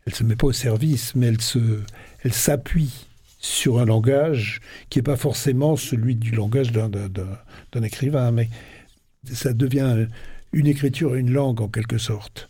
elle 0.06 0.14
se 0.14 0.22
met 0.22 0.36
pas 0.36 0.46
au 0.46 0.52
service, 0.52 1.14
mais 1.14 1.26
elle 1.26 1.40
se, 1.40 1.58
elle 2.22 2.32
s'appuie 2.32 3.06
sur 3.40 3.78
un 3.78 3.84
langage 3.84 4.60
qui 4.90 4.98
n'est 4.98 5.04
pas 5.04 5.16
forcément 5.16 5.76
celui 5.76 6.16
du 6.16 6.32
langage 6.32 6.72
d'un 6.72 7.82
écrivain, 7.82 8.30
mais 8.32 8.48
ça 9.32 9.52
devient 9.52 10.06
une 10.52 10.66
écriture 10.66 11.16
et 11.16 11.20
une 11.20 11.32
langue 11.32 11.60
en 11.60 11.68
quelque 11.68 11.98
sorte. 11.98 12.48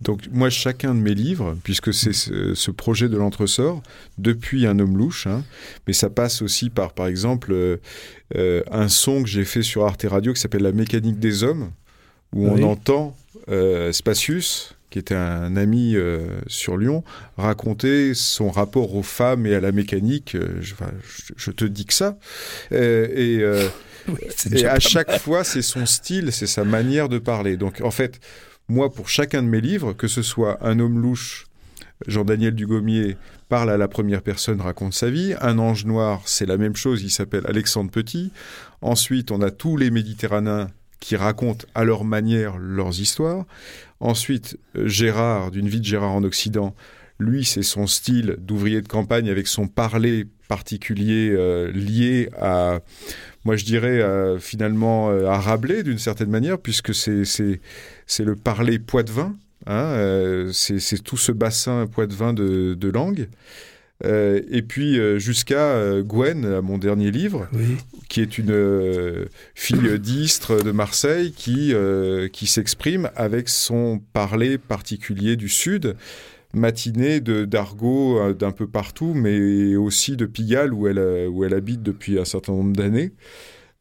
Donc 0.00 0.22
moi, 0.32 0.48
chacun 0.48 0.94
de 0.94 1.00
mes 1.00 1.14
livres, 1.14 1.56
puisque 1.62 1.92
c'est 1.92 2.12
ce, 2.12 2.70
projet 2.70 3.08
de 3.08 3.16
l'entresort, 3.16 3.82
depuis 4.18 4.66
Un 4.66 4.78
homme 4.78 4.96
louche, 4.96 5.26
hein, 5.26 5.44
mais 5.86 5.92
ça 5.92 6.08
passe 6.08 6.42
aussi 6.42 6.70
par, 6.70 6.92
par 6.92 7.06
exemple, 7.06 7.52
euh, 7.52 7.76
euh, 8.36 8.62
un 8.70 8.88
son 8.88 9.22
que 9.22 9.28
j'ai 9.28 9.44
fait 9.44 9.62
sur 9.62 9.84
Arte 9.84 10.06
Radio 10.08 10.32
qui 10.32 10.40
s'appelle 10.40 10.62
La 10.62 10.72
mécanique 10.72 11.18
des 11.18 11.44
hommes, 11.44 11.70
où 12.32 12.46
on 12.46 12.62
entend 12.62 13.16
euh, 13.50 13.92
Spacius, 13.92 14.74
qui 14.88 14.98
était 14.98 15.14
un 15.14 15.56
ami 15.56 15.94
sur 16.48 16.76
Lyon, 16.76 17.04
raconter 17.36 18.14
son 18.14 18.50
rapport 18.50 18.94
aux 18.96 19.04
femmes 19.04 19.46
et 19.46 19.54
à 19.54 19.60
la 19.60 19.70
mécanique. 19.70 20.36
Je, 20.60 21.50
te 21.52 21.64
dis 21.64 21.84
que 21.84 21.94
ça. 21.94 22.18
et, 22.72 23.44
et 24.52 24.66
à 24.66 24.80
chaque 24.80 25.18
fois, 25.18 25.44
c'est 25.44 25.62
son 25.62 25.86
style, 25.86 26.32
c'est 26.32 26.46
sa 26.46 26.64
manière 26.64 27.08
de 27.08 27.18
parler. 27.18 27.56
Donc 27.56 27.80
en 27.82 27.90
fait, 27.90 28.18
moi, 28.70 28.92
pour 28.92 29.08
chacun 29.08 29.42
de 29.42 29.48
mes 29.48 29.60
livres, 29.60 29.92
que 29.94 30.06
ce 30.06 30.22
soit 30.22 30.64
Un 30.64 30.78
homme 30.78 31.00
louche, 31.00 31.46
Jean-Daniel 32.06 32.54
Dugommier 32.54 33.16
parle 33.48 33.68
à 33.68 33.76
la 33.76 33.88
première 33.88 34.22
personne, 34.22 34.60
raconte 34.60 34.94
sa 34.94 35.10
vie. 35.10 35.34
Un 35.40 35.58
ange 35.58 35.84
noir, 35.84 36.22
c'est 36.24 36.46
la 36.46 36.56
même 36.56 36.76
chose, 36.76 37.02
il 37.02 37.10
s'appelle 37.10 37.44
Alexandre 37.46 37.90
Petit. 37.90 38.30
Ensuite, 38.80 39.32
on 39.32 39.42
a 39.42 39.50
tous 39.50 39.76
les 39.76 39.90
Méditerranéens 39.90 40.68
qui 41.00 41.16
racontent 41.16 41.66
à 41.74 41.82
leur 41.82 42.04
manière 42.04 42.58
leurs 42.58 43.00
histoires. 43.00 43.44
Ensuite, 43.98 44.56
Gérard, 44.76 45.50
d'une 45.50 45.68
vie 45.68 45.80
de 45.80 45.84
Gérard 45.84 46.12
en 46.12 46.22
Occident, 46.22 46.74
lui, 47.18 47.44
c'est 47.44 47.62
son 47.62 47.88
style 47.88 48.36
d'ouvrier 48.38 48.82
de 48.82 48.88
campagne 48.88 49.30
avec 49.30 49.48
son 49.48 49.66
parler 49.66 50.26
particulier 50.48 51.30
euh, 51.30 51.70
lié 51.72 52.30
à, 52.40 52.80
moi 53.44 53.56
je 53.56 53.64
dirais 53.64 54.00
euh, 54.00 54.38
finalement 54.38 55.10
euh, 55.10 55.26
à 55.26 55.38
Rabelais 55.38 55.82
d'une 55.82 55.98
certaine 55.98 56.30
manière, 56.30 56.58
puisque 56.58 56.94
c'est 56.94 57.24
le 58.20 58.36
parler 58.36 58.78
poitevin, 58.78 59.34
hein, 59.66 60.48
c'est 60.52 61.02
tout 61.02 61.16
ce 61.16 61.32
bassin 61.32 61.86
poitevin 61.86 62.32
de, 62.32 62.74
de 62.74 62.88
langue. 62.88 63.28
et 64.04 64.62
puis 64.66 64.98
jusqu'à 65.20 66.00
Gwen, 66.02 66.60
mon 66.60 66.78
dernier 66.78 67.10
livre, 67.10 67.48
qui 68.08 68.20
est 68.20 68.38
une 68.38 69.28
fille 69.54 69.98
d'Istre 69.98 70.62
de 70.62 70.70
Marseille 70.70 71.32
qui, 71.32 71.74
qui 72.32 72.46
s'exprime 72.46 73.10
avec 73.16 73.48
son 73.48 74.00
parler 74.12 74.58
particulier 74.58 75.36
du 75.36 75.48
Sud 75.48 75.96
matinée 76.52 77.20
de 77.20 77.44
d'argot 77.44 78.18
euh, 78.18 78.34
d'un 78.34 78.52
peu 78.52 78.66
partout, 78.66 79.14
mais 79.14 79.76
aussi 79.76 80.16
de 80.16 80.26
Pigalle 80.26 80.74
où 80.74 80.88
elle, 80.88 80.98
euh, 80.98 81.28
où 81.28 81.44
elle 81.44 81.54
habite 81.54 81.82
depuis 81.82 82.18
un 82.18 82.24
certain 82.24 82.52
nombre 82.52 82.74
d'années. 82.74 83.12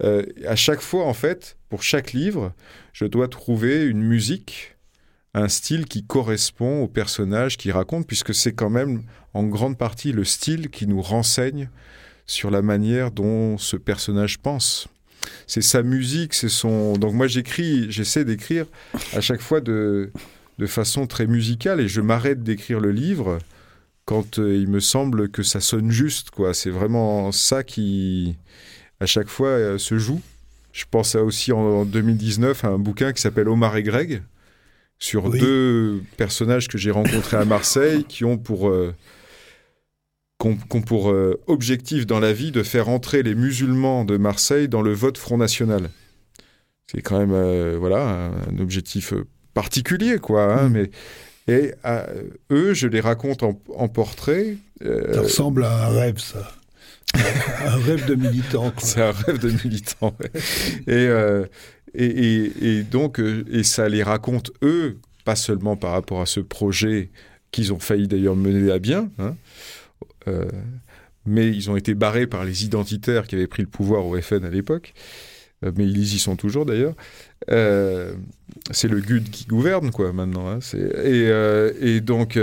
Euh, 0.03 0.23
à 0.47 0.55
chaque 0.55 0.81
fois, 0.81 1.05
en 1.05 1.13
fait, 1.13 1.57
pour 1.69 1.83
chaque 1.83 2.13
livre, 2.13 2.53
je 2.93 3.05
dois 3.05 3.27
trouver 3.27 3.83
une 3.85 4.01
musique, 4.01 4.77
un 5.33 5.49
style 5.49 5.85
qui 5.85 6.05
correspond 6.05 6.83
au 6.83 6.87
personnage 6.87 7.57
qui 7.57 7.71
raconte, 7.71 8.07
puisque 8.07 8.33
c'est 8.33 8.53
quand 8.53 8.69
même 8.69 9.03
en 9.33 9.43
grande 9.43 9.77
partie 9.77 10.11
le 10.11 10.23
style 10.23 10.69
qui 10.69 10.87
nous 10.87 11.01
renseigne 11.01 11.69
sur 12.25 12.51
la 12.51 12.61
manière 12.61 13.11
dont 13.11 13.57
ce 13.57 13.75
personnage 13.75 14.39
pense. 14.39 14.87
C'est 15.47 15.61
sa 15.61 15.83
musique, 15.83 16.33
c'est 16.33 16.49
son. 16.49 16.93
Donc 16.93 17.13
moi 17.13 17.27
j'écris, 17.27 17.91
j'essaie 17.91 18.23
d'écrire 18.23 18.65
à 19.13 19.19
chaque 19.19 19.41
fois 19.41 19.59
de 19.59 20.11
de 20.59 20.67
façon 20.67 21.07
très 21.07 21.25
musicale 21.25 21.79
et 21.79 21.87
je 21.87 22.01
m'arrête 22.01 22.43
d'écrire 22.43 22.81
le 22.81 22.91
livre 22.91 23.39
quand 24.03 24.39
euh, 24.39 24.57
il 24.57 24.67
me 24.67 24.81
semble 24.81 25.29
que 25.29 25.41
ça 25.41 25.61
sonne 25.61 25.89
juste. 25.89 26.31
quoi. 26.31 26.53
C'est 26.53 26.69
vraiment 26.69 27.31
ça 27.31 27.63
qui, 27.63 28.35
à 28.99 29.05
chaque 29.05 29.29
fois, 29.29 29.47
euh, 29.47 29.77
se 29.77 29.97
joue. 29.97 30.21
Je 30.73 30.83
pense 30.91 31.15
à 31.15 31.23
aussi 31.23 31.53
en, 31.53 31.85
2019 31.85 32.65
à 32.65 32.67
un 32.67 32.77
bouquin 32.77 33.13
qui 33.13 33.21
s'appelle 33.21 33.47
Omar 33.47 33.77
et 33.77 33.83
Greg 33.83 34.21
sur 34.99 35.29
deux 35.29 36.03
personnages 36.17 36.67
que 36.67 36.77
j'ai 36.77 36.91
rencontrés 36.91 37.37
à 37.37 37.45
Marseille 37.45 38.03
qui 38.03 38.25
ont 38.25 38.37
pour 38.37 38.69
euh, 38.69 38.93
pour 40.85 41.13
objectif 41.47 42.05
dans 42.05 42.19
la 42.19 42.31
vie 42.31 42.51
de 42.51 42.63
faire 42.63 42.87
entrer 42.89 43.23
les 43.23 43.35
musulmans 43.35 44.05
de 44.05 44.17
Marseille 44.17 44.67
dans 44.67 44.81
le 44.81 44.93
vote 44.93 45.17
Front 45.17 45.37
National. 45.37 45.89
C'est 46.87 47.01
quand 47.01 47.25
même 47.25 47.75
voilà 47.77 48.31
un 48.49 48.59
objectif 48.59 49.13
particulier, 49.61 50.19
quoi. 50.19 50.53
Hein, 50.53 50.69
mm. 50.69 50.71
mais 50.71 50.89
et 51.49 51.73
eux, 52.51 52.73
je 52.73 52.87
les 52.87 52.99
raconte 52.99 53.43
en, 53.43 53.87
portrait. 53.87 54.57
Euh, 54.83 55.13
ça 55.13 55.21
ressemble 55.21 55.63
à 55.63 55.87
un 55.87 55.89
rêve, 55.89 56.19
ça. 56.19 56.51
un 57.15 57.77
rêve 57.77 58.05
de 58.05 58.13
militant. 58.13 58.71
C'est 58.77 59.01
un 59.01 59.11
rêve 59.11 59.39
de 59.39 59.49
militant. 59.63 60.15
Euh, 60.87 61.45
et, 61.95 62.05
et, 62.05 62.67
et, 62.67 62.83
donc, 62.83 63.19
euh, 63.19 63.43
et 63.51 63.63
ça 63.63 63.89
les 63.89 64.03
raconte 64.03 64.51
eux, 64.61 64.99
pas 65.25 65.35
seulement 65.35 65.75
par 65.75 65.91
rapport 65.91 66.21
à 66.21 66.27
ce 66.27 66.39
projet 66.39 67.09
qu'ils 67.51 67.73
ont 67.73 67.79
failli 67.79 68.07
d'ailleurs 68.07 68.35
mener 68.35 68.71
à 68.71 68.77
bien, 68.77 69.09
hein, 69.17 69.35
mais 71.25 71.47
ils 71.47 71.71
ont 71.71 71.75
été 71.75 71.95
barrés 71.95 72.27
par 72.27 72.45
les 72.45 72.63
identitaires 72.63 73.25
qui 73.25 73.35
avaient 73.35 73.47
pris 73.47 73.63
le 73.63 73.67
pouvoir 73.67 74.05
au 74.05 74.19
FN 74.21 74.45
à 74.45 74.51
l'époque. 74.51 74.93
Euh, 75.65 75.71
mais 75.75 75.85
ils 75.85 76.15
y 76.15 76.19
sont 76.19 76.35
toujours 76.35 76.65
d'ailleurs. 76.65 76.93
Euh, 77.51 78.13
c'est 78.71 78.87
le 78.87 78.99
GUD 78.99 79.29
qui 79.29 79.45
gouverne, 79.45 79.91
quoi, 79.91 80.13
maintenant. 80.13 80.47
Hein, 80.49 80.59
et, 80.73 81.27
euh, 81.27 81.71
et, 81.81 82.01
donc, 82.01 82.39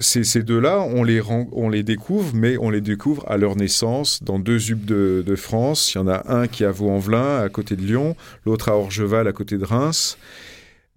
ces, 0.00 0.42
deux-là, 0.42 0.80
on 0.80 1.02
les, 1.02 1.82
découvre, 1.82 2.32
mais 2.34 2.56
on 2.58 2.70
les 2.70 2.80
découvre 2.80 3.24
à 3.30 3.36
leur 3.36 3.56
naissance 3.56 4.22
dans 4.22 4.38
deux 4.38 4.70
UB 4.70 4.84
de, 4.84 5.36
France. 5.36 5.94
Il 5.94 5.98
y 5.98 6.00
en 6.00 6.08
a 6.08 6.32
un 6.32 6.46
qui 6.48 6.64
est 6.64 6.66
à 6.66 6.72
Vaux-en-Velin, 6.72 7.40
à 7.40 7.48
côté 7.48 7.76
de 7.76 7.82
Lyon, 7.82 8.16
l'autre 8.44 8.68
à 8.68 8.76
Orgeval, 8.76 9.28
à 9.28 9.32
côté 9.32 9.58
de 9.58 9.64
Reims. 9.64 10.18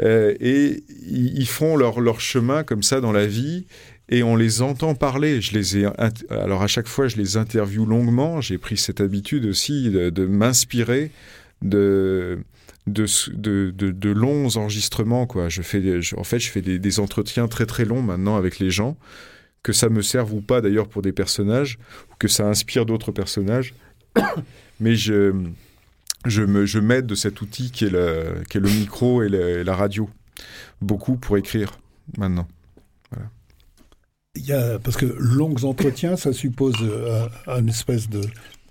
et 0.02 0.84
ils, 1.06 1.48
font 1.48 1.76
leur 1.76 2.20
chemin 2.20 2.64
comme 2.64 2.84
ça 2.84 3.02
dans 3.02 3.12
la 3.12 3.28
vie. 3.28 3.66
Et 4.10 4.24
on 4.24 4.36
les 4.36 4.62
entend 4.62 4.96
parler. 4.96 5.42
Je 5.42 5.54
les 5.54 5.78
ai, 5.78 5.88
alors 6.30 6.62
à 6.62 6.68
chaque 6.68 6.88
fois, 6.88 7.08
je 7.08 7.18
les 7.18 7.38
interviewe 7.38 7.86
longuement. 7.86 8.42
J'ai 8.42 8.58
pris 8.58 8.78
cette 8.78 9.02
habitude 9.02 9.46
aussi 9.46 9.90
de, 9.90 10.26
m'inspirer 10.26 11.12
de 11.62 12.44
de, 12.88 14.10
longs 14.10 14.58
enregistrements. 14.58 15.26
Quoi. 15.26 15.50
Je 15.50 15.62
fais, 15.62 16.00
en 16.18 16.24
fait, 16.24 16.40
je 16.40 16.50
fais 16.50 16.62
des, 16.62 17.00
entretiens 17.00 17.48
très 17.48 17.66
très 17.66 17.86
longs 17.86 18.02
maintenant 18.02 18.36
avec 18.36 18.60
les 18.60 18.70
gens, 18.70 18.98
que 19.62 19.74
ça 19.74 19.90
me 19.90 20.02
serve 20.02 20.34
ou 20.34 20.42
pas 20.42 20.62
d'ailleurs 20.62 20.88
pour 20.88 21.02
des 21.02 21.14
personnages, 21.14 21.78
ou 22.12 22.16
que 22.20 22.28
ça 22.28 22.48
inspire 22.48 22.86
d'autres 22.86 23.12
personnages. 23.12 23.74
Mais 24.80 24.96
je, 24.96 25.34
je, 26.26 26.42
me, 26.42 26.66
je 26.66 26.80
m'aide 26.80 27.06
de 27.06 27.16
cet 27.16 27.42
outil 27.42 27.72
qui 27.72 27.86
est 27.86 27.90
le, 27.90 28.44
qui 28.50 28.58
est 28.58 28.62
le 28.62 28.70
micro 28.70 29.24
et, 29.24 29.64
la 29.64 29.76
radio. 29.76 30.10
Beaucoup 30.82 31.16
pour 31.16 31.38
écrire 31.38 31.80
maintenant. 32.18 32.48
Il 34.36 34.48
y 34.48 34.52
a, 34.52 34.80
parce 34.80 34.98
que 34.98 35.06
longs 35.06 35.64
entretiens, 35.64 36.16
ça 36.16 36.34
suppose 36.34 36.76
euh, 36.82 37.28
une 37.46 37.70
espèce 37.70 38.10
de, 38.10 38.22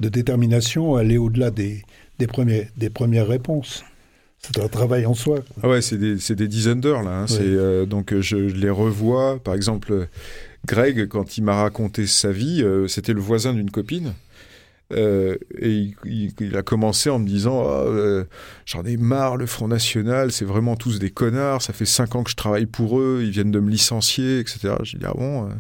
de, 0.00 0.08
détermination 0.08 0.96
à 0.96 1.00
aller 1.00 1.18
au-delà 1.18 1.52
des, 1.52 1.84
des, 2.18 2.26
premiers, 2.26 2.68
des 2.76 2.90
premières 2.90 3.28
réponses. 3.28 3.84
C'est 4.40 4.58
un 4.58 4.66
travail 4.66 5.06
en 5.06 5.14
soi. 5.14 5.38
Ah 5.62 5.68
ouais, 5.68 5.80
c'est 5.80 5.98
des, 5.98 6.16
des, 6.16 6.48
dizaines 6.48 6.80
d'heures 6.80 7.04
là. 7.04 7.22
Hein. 7.22 7.26
Euh, 7.38 7.86
donc 7.86 8.12
je 8.18 8.36
les 8.36 8.70
revois. 8.70 9.38
Par 9.38 9.54
exemple, 9.54 10.08
Greg, 10.66 11.06
quand 11.06 11.38
il 11.38 11.44
m'a 11.44 11.54
raconté 11.54 12.08
sa 12.08 12.32
vie, 12.32 12.60
euh, 12.64 12.88
c'était 12.88 13.12
le 13.12 13.20
voisin 13.20 13.54
d'une 13.54 13.70
copine. 13.70 14.14
Euh, 14.92 15.36
et 15.58 15.94
il, 16.04 16.56
a 16.56 16.62
commencé 16.62 17.10
en 17.10 17.18
me 17.18 17.26
disant 17.26 17.64
ah, 17.66 17.84
euh, 17.84 18.24
J'en 18.66 18.84
ai 18.84 18.96
marre, 18.96 19.36
le 19.36 19.46
Front 19.46 19.68
National, 19.68 20.32
c'est 20.32 20.44
vraiment 20.44 20.76
tous 20.76 20.98
des 20.98 21.10
connards, 21.10 21.62
ça 21.62 21.72
fait 21.72 21.86
cinq 21.86 22.14
ans 22.14 22.22
que 22.22 22.30
je 22.30 22.36
travaille 22.36 22.66
pour 22.66 23.00
eux, 23.00 23.22
ils 23.24 23.30
viennent 23.30 23.50
de 23.50 23.60
me 23.60 23.70
licencier, 23.70 24.38
etc. 24.38 24.74
J'ai 24.82 24.98
dit 24.98 25.04
Ah 25.06 25.14
bon 25.16 25.46
euh. 25.46 25.52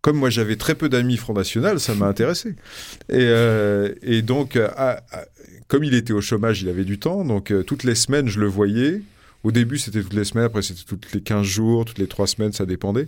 Comme 0.00 0.16
moi 0.16 0.30
j'avais 0.30 0.56
très 0.56 0.74
peu 0.74 0.88
d'amis 0.88 1.16
Front 1.16 1.34
National, 1.34 1.78
ça 1.78 1.94
m'a 1.94 2.06
intéressé. 2.06 2.56
Et, 3.08 4.22
donc, 4.22 4.58
comme 5.68 5.84
il 5.84 5.94
était 5.94 6.12
au 6.12 6.20
chômage, 6.20 6.60
il 6.62 6.68
avait 6.68 6.84
du 6.84 6.98
temps, 6.98 7.24
donc 7.24 7.52
toutes 7.66 7.84
les 7.84 7.94
semaines 7.94 8.26
je 8.26 8.40
le 8.40 8.48
voyais. 8.48 9.00
Au 9.44 9.52
début 9.52 9.78
c'était 9.78 10.02
toutes 10.02 10.14
les 10.14 10.24
semaines, 10.24 10.46
après 10.46 10.62
c'était 10.62 10.82
toutes 10.84 11.12
les 11.12 11.20
15 11.20 11.46
jours, 11.46 11.84
toutes 11.84 11.98
les 11.98 12.08
trois 12.08 12.26
semaines, 12.26 12.52
ça 12.52 12.66
dépendait. 12.66 13.06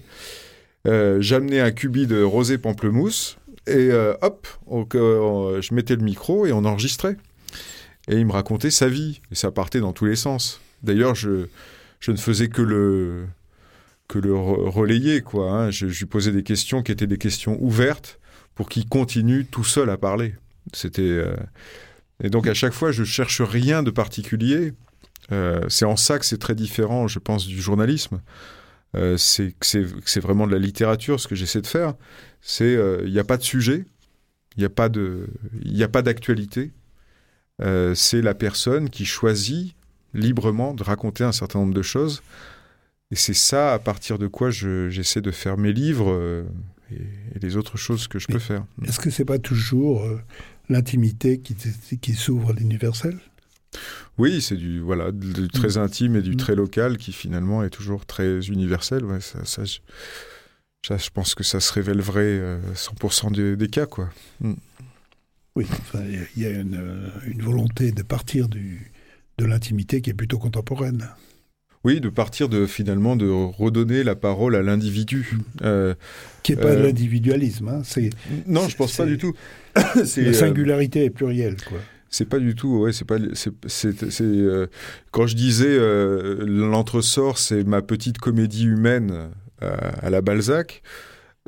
J'amenais 0.84 1.58
un 1.58 1.72
cubi 1.72 2.06
de 2.06 2.22
rosé 2.22 2.58
pamplemousse 2.58 3.38
et 3.66 3.90
euh, 3.90 4.14
hop, 4.20 4.46
je 4.68 5.74
mettais 5.74 5.96
le 5.96 6.03
micro 6.03 6.46
et 6.46 6.53
on 6.53 6.64
enregistrait. 6.64 7.16
Et 8.09 8.16
il 8.16 8.27
me 8.27 8.33
racontait 8.33 8.70
sa 8.70 8.88
vie. 8.88 9.20
Et 9.31 9.35
ça 9.35 9.50
partait 9.50 9.81
dans 9.81 9.92
tous 9.92 10.05
les 10.05 10.16
sens. 10.16 10.61
D'ailleurs, 10.83 11.14
je, 11.14 11.46
ne 12.09 12.16
faisais 12.16 12.48
que 12.48 12.62
le, 12.62 13.27
que 14.09 14.18
le 14.18 14.35
relayer. 14.35 15.22
Quoi, 15.22 15.50
hein. 15.50 15.70
je, 15.70 15.87
lui 15.87 16.05
posais 16.05 16.33
des 16.33 16.42
questions 16.42 16.83
qui 16.83 16.92
étaient 16.92 17.07
des 17.07 17.18
questions 17.18 17.57
ouvertes 17.61 18.20
pour 18.55 18.68
qu'il 18.68 18.87
continue 18.87 19.46
tout 19.46 19.64
seul 19.64 19.88
à 19.90 19.96
parler. 19.96 20.35
C'était. 20.72 21.03
Euh, 21.03 21.37
et 22.22 22.31
donc 22.31 22.46
à 22.46 22.55
chaque 22.55 22.74
fois, 22.74 22.92
je 22.92 23.05
cherche 23.05 23.40
rien 23.40 23.83
de 23.83 23.90
particulier. 23.90 24.72
Euh, 25.33 25.62
c'est 25.68 25.87
en 25.87 25.96
ça 25.96 26.18
que 26.18 26.27
c'est 26.27 26.38
très 26.38 26.55
différent, 26.55 27.09
je 27.09 27.18
pense, 27.18 27.46
du 27.46 27.61
journalisme. 27.61 28.20
C'est 29.16 29.54
c'est 29.62 30.20
vraiment 30.20 30.46
de 30.46 30.52
la 30.52 30.59
littérature, 30.59 31.18
ce 31.18 31.28
que 31.28 31.35
j'essaie 31.35 31.61
de 31.61 31.66
faire 31.66 31.94
c'est 32.44 32.72
il 32.72 32.78
euh, 32.78 33.09
n'y 33.09 33.18
a 33.18 33.24
pas 33.24 33.38
de 33.38 33.42
sujet, 33.42 33.87
il 34.57 34.61
n'y 34.61 34.66
a 34.66 34.70
pas 34.70 34.90
de, 34.90 35.28
il 35.64 35.83
a 35.83 35.88
pas 35.88 36.02
d'actualité. 36.02 36.72
Euh, 37.62 37.94
c'est 37.94 38.20
la 38.20 38.35
personne 38.35 38.90
qui 38.90 39.07
choisit 39.07 39.74
librement 40.12 40.74
de 40.74 40.83
raconter 40.83 41.24
un 41.24 41.33
certain 41.33 41.61
nombre 41.61 41.74
de 41.74 41.83
choses. 41.83 42.22
Et 43.11 43.16
c'est 43.16 43.35
ça 43.35 43.72
à 43.72 43.78
partir 43.78 44.18
de 44.18 44.26
quoi 44.26 44.50
j'essaie 44.50 45.22
de 45.22 45.30
faire 45.30 45.57
mes 45.57 45.72
livres 45.72 46.12
euh, 46.12 46.44
et, 46.92 47.38
les 47.40 47.57
autres 47.57 47.78
choses 47.78 48.09
que 48.09 48.18
je 48.18 48.26
peux 48.26 48.38
faire. 48.38 48.64
Est-ce 48.87 49.00
que 49.00 49.11
c'est 49.11 49.24
pas 49.24 49.38
toujours 49.38 50.07
l'intimité 50.68 51.38
qui, 51.38 51.57
qui 52.00 52.12
s'ouvre 52.12 52.50
à 52.50 52.52
l'universel? 52.52 53.18
Oui, 54.18 54.40
c'est 54.40 54.56
du 54.56 54.80
voilà 54.80 55.10
du 55.12 55.48
très 55.48 55.76
mm. 55.78 55.82
intime 55.82 56.16
et 56.16 56.22
du 56.22 56.32
mm. 56.32 56.37
très 56.37 56.54
local 56.54 56.96
qui 56.98 57.12
finalement 57.12 57.62
est 57.62 57.70
toujours 57.70 58.06
très 58.06 58.40
universel. 58.46 59.04
Ouais, 59.04 59.20
ça, 59.20 59.44
ça 59.44 59.62
je 60.98 61.10
pense 61.12 61.34
que 61.34 61.44
ça 61.44 61.60
se 61.60 61.72
révèle 61.72 62.00
vrai 62.00 62.40
100% 62.74 63.38
euh, 63.38 63.56
des, 63.56 63.68
cas, 63.68 63.87
quoi. 63.87 64.10
Mm. 64.40 64.54
Oui, 65.56 65.66
il 66.37 66.42
y 66.42 66.46
a 66.46 66.50
une, 66.50 67.10
une, 67.26 67.42
volonté 67.42 67.92
de 67.92 68.02
partir 68.02 68.48
du, 68.48 68.92
de 69.38 69.44
l'intimité 69.44 70.00
qui 70.00 70.10
est 70.10 70.14
plutôt 70.14 70.38
contemporaine. 70.38 71.08
Oui, 71.84 72.00
de 72.00 72.08
partir 72.08 72.48
de 72.48 72.66
finalement 72.66 73.14
de 73.14 73.28
redonner 73.28 74.02
la 74.04 74.14
parole 74.14 74.56
à 74.56 74.62
l'individu. 74.62 75.38
Euh, 75.62 75.94
qui 76.42 76.52
n'est 76.52 76.60
pas 76.60 76.74
de 76.74 76.80
euh, 76.80 76.87
l'individualisme. 76.87 77.68
Hein, 77.68 77.82
non, 78.46 78.68
je 78.68 78.76
pense 78.76 78.96
pas 78.96 79.04
du 79.04 79.18
tout. 79.18 79.34
la 79.76 80.32
singularité 80.32 81.04
est 81.04 81.10
plurielle, 81.10 81.56
quoi. 81.62 81.78
C'est 82.14 82.29
pas 82.29 82.38
du 82.38 82.55
tout, 82.55 82.79
ouais, 82.79 82.92
c'est 82.92 83.05
pas, 83.05 83.16
c'est, 83.66 83.92
quand 85.11 85.27
je 85.27 85.35
disais 85.35 85.77
l'entresort, 86.46 87.38
c'est 87.38 87.64
ma 87.64 87.83
petite 87.83 88.18
comédie 88.18 88.66
humaine 88.66 89.31
à, 89.61 90.11
la 90.11 90.20
Balzac. 90.20 90.83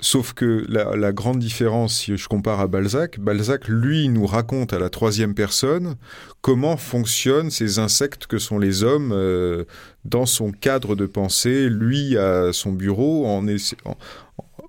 Sauf 0.00 0.32
que 0.32 0.66
la, 0.68 1.12
grande 1.12 1.38
différence, 1.38 2.00
si 2.00 2.16
je 2.16 2.26
compare 2.26 2.58
à 2.58 2.66
Balzac, 2.66 3.20
Balzac, 3.20 3.68
lui, 3.68 4.08
nous 4.08 4.26
raconte 4.26 4.72
à 4.72 4.80
la 4.80 4.90
troisième 4.90 5.34
personne 5.34 5.94
comment 6.40 6.76
fonctionnent 6.76 7.50
ces 7.50 7.78
insectes 7.78 8.26
que 8.26 8.38
sont 8.38 8.58
les 8.58 8.82
hommes 8.82 9.12
euh, 9.12 9.66
dans 10.04 10.26
son 10.26 10.50
cadre 10.50 10.96
de 10.96 11.06
pensée, 11.06 11.68
lui 11.68 12.18
à 12.18 12.52
son 12.52 12.72
bureau, 12.72 13.24
en, 13.28 13.46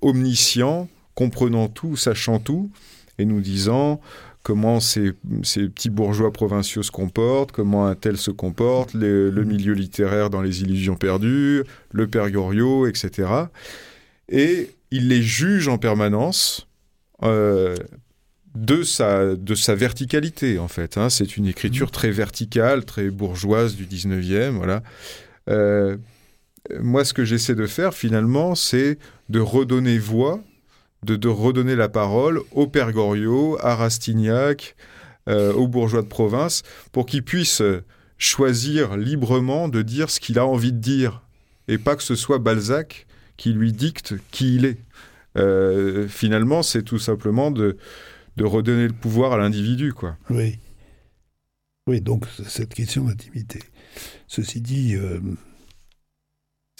omniscient, 0.04 0.88
comprenant 1.16 1.70
tout, 1.70 1.96
sachant 1.96 2.38
tout, 2.38 2.70
et 3.18 3.26
nous 3.26 3.42
disant 3.42 4.00
comment 4.44 4.80
ces, 4.80 5.12
petits 5.12 5.90
bourgeois 5.90 6.32
provinciaux 6.32 6.84
se 6.84 6.92
comportent, 6.92 7.52
comment 7.52 7.88
un 7.88 7.96
tel 7.96 8.18
se 8.18 8.32
comporte, 8.32 8.94
le 8.94 9.32
mm. 9.32 9.44
milieu 9.44 9.74
littéraire 9.74 10.30
dans 10.30 10.42
Les 10.42 10.62
Illusions 10.62 10.96
perdues, 10.96 11.64
le 11.92 12.08
Père 12.08 12.32
Goriot, 12.32 12.88
etc. 12.88 13.30
Et 14.30 14.72
il 14.92 15.10
les 15.10 15.22
juge 15.22 15.68
en 15.68 15.78
permanence 15.78 16.68
euh, 17.24 17.76
de, 18.56 18.84
sa, 18.84 19.36
de 19.36 19.56
sa 19.56 19.76
verticalité, 19.76 20.60
en 20.60 20.68
fait. 20.68 20.98
Hein. 20.98 21.10
C'est 21.10 21.38
une 21.38 21.48
écriture 21.48 21.88
mm. 21.88 21.92
très 21.92 22.12
verticale, 22.12 22.86
très 22.86 23.10
bourgeoise 23.10 23.76
du 23.76 23.86
19e, 23.86 24.52
voilà. 24.52 24.84
Euh, 25.50 25.98
moi, 26.82 27.06
ce 27.06 27.14
que 27.14 27.24
j'essaie 27.24 27.56
de 27.56 27.68
faire, 27.68 27.94
finalement, 27.94 28.56
c'est 28.56 28.98
de 29.30 29.40
redonner 29.40 29.98
voix 29.98 30.42
de, 31.04 31.28
redonner 31.28 31.76
la 31.76 31.90
parole 31.90 32.42
au 32.52 32.68
Père 32.68 32.92
Goriot, 32.92 33.58
à 33.62 33.76
Rastignac, 33.76 34.76
euh, 35.30 35.54
aux 35.54 35.68
bourgeois 35.68 36.02
de 36.02 36.08
province, 36.08 36.64
pour 36.92 37.06
qu'ils 37.06 37.24
puissent 37.24 37.64
choisir 38.18 38.98
librement 38.98 39.68
de 39.68 39.82
dire 39.82 40.10
ce 40.10 40.20
qu'il 40.20 40.40
a 40.40 40.46
envie 40.46 40.74
de 40.74 40.80
dire, 40.80 41.22
et 41.68 41.78
pas 41.78 41.96
que 41.96 42.04
ce 42.04 42.16
soit 42.16 42.40
Balzac 42.40 43.06
qui 43.38 43.54
lui 43.54 43.72
dicte 43.72 44.16
qui 44.32 44.56
il 44.56 44.66
est. 44.66 44.80
Euh, 45.38 46.08
finalement, 46.08 46.64
c'est 46.64 46.82
tout 46.82 46.98
simplement 46.98 47.52
de, 47.52 47.78
redonner 48.40 48.88
le 48.88 48.94
pouvoir 48.94 49.34
à 49.34 49.38
l'individu, 49.38 49.94
quoi. 49.94 50.18
Oui. 50.30 50.58
Oui, 51.88 52.02
donc 52.02 52.26
cette 52.46 52.74
question 52.74 53.06
d'intimité. 53.06 53.60
Ceci 54.28 54.60
dit, 54.62 54.96
euh, 54.96 55.20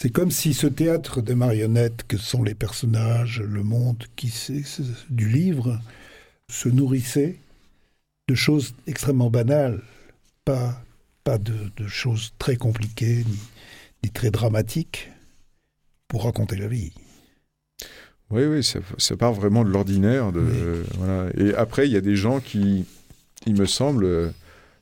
c'est 0.00 0.10
comme 0.10 0.30
si 0.30 0.54
ce 0.54 0.68
théâtre 0.68 1.20
de 1.20 1.34
marionnettes 1.34 2.04
que 2.06 2.16
sont 2.16 2.44
les 2.44 2.54
personnages, 2.54 3.40
le 3.40 3.64
monde 3.64 4.04
qui 4.14 4.32
du 5.10 5.28
livre, 5.28 5.80
se 6.48 6.68
nourrissait 6.68 7.36
de 8.28 8.34
choses 8.34 8.74
extrêmement 8.86 9.28
banales, 9.28 9.82
pas, 10.44 10.80
pas 11.24 11.36
de, 11.38 11.52
choses 11.88 12.32
très 12.38 12.56
compliquées 12.56 13.24
ni, 14.04 14.10
très 14.10 14.30
dramatiques 14.30 15.10
pour 16.06 16.24
raconter 16.24 16.56
la 16.56 16.68
vie. 16.68 16.92
Oui, 18.30 18.44
oui, 18.44 18.62
ça, 18.62 19.16
part 19.16 19.32
vraiment 19.32 19.64
de 19.64 19.70
l'ordinaire. 19.70 20.30
Et 21.36 21.54
après, 21.54 21.88
il 21.88 21.92
y 21.92 21.96
a 21.96 22.00
des 22.00 22.16
gens 22.16 22.40
qui, 22.40 22.86
il 23.46 23.54
me 23.58 23.66
semble, 23.66 24.32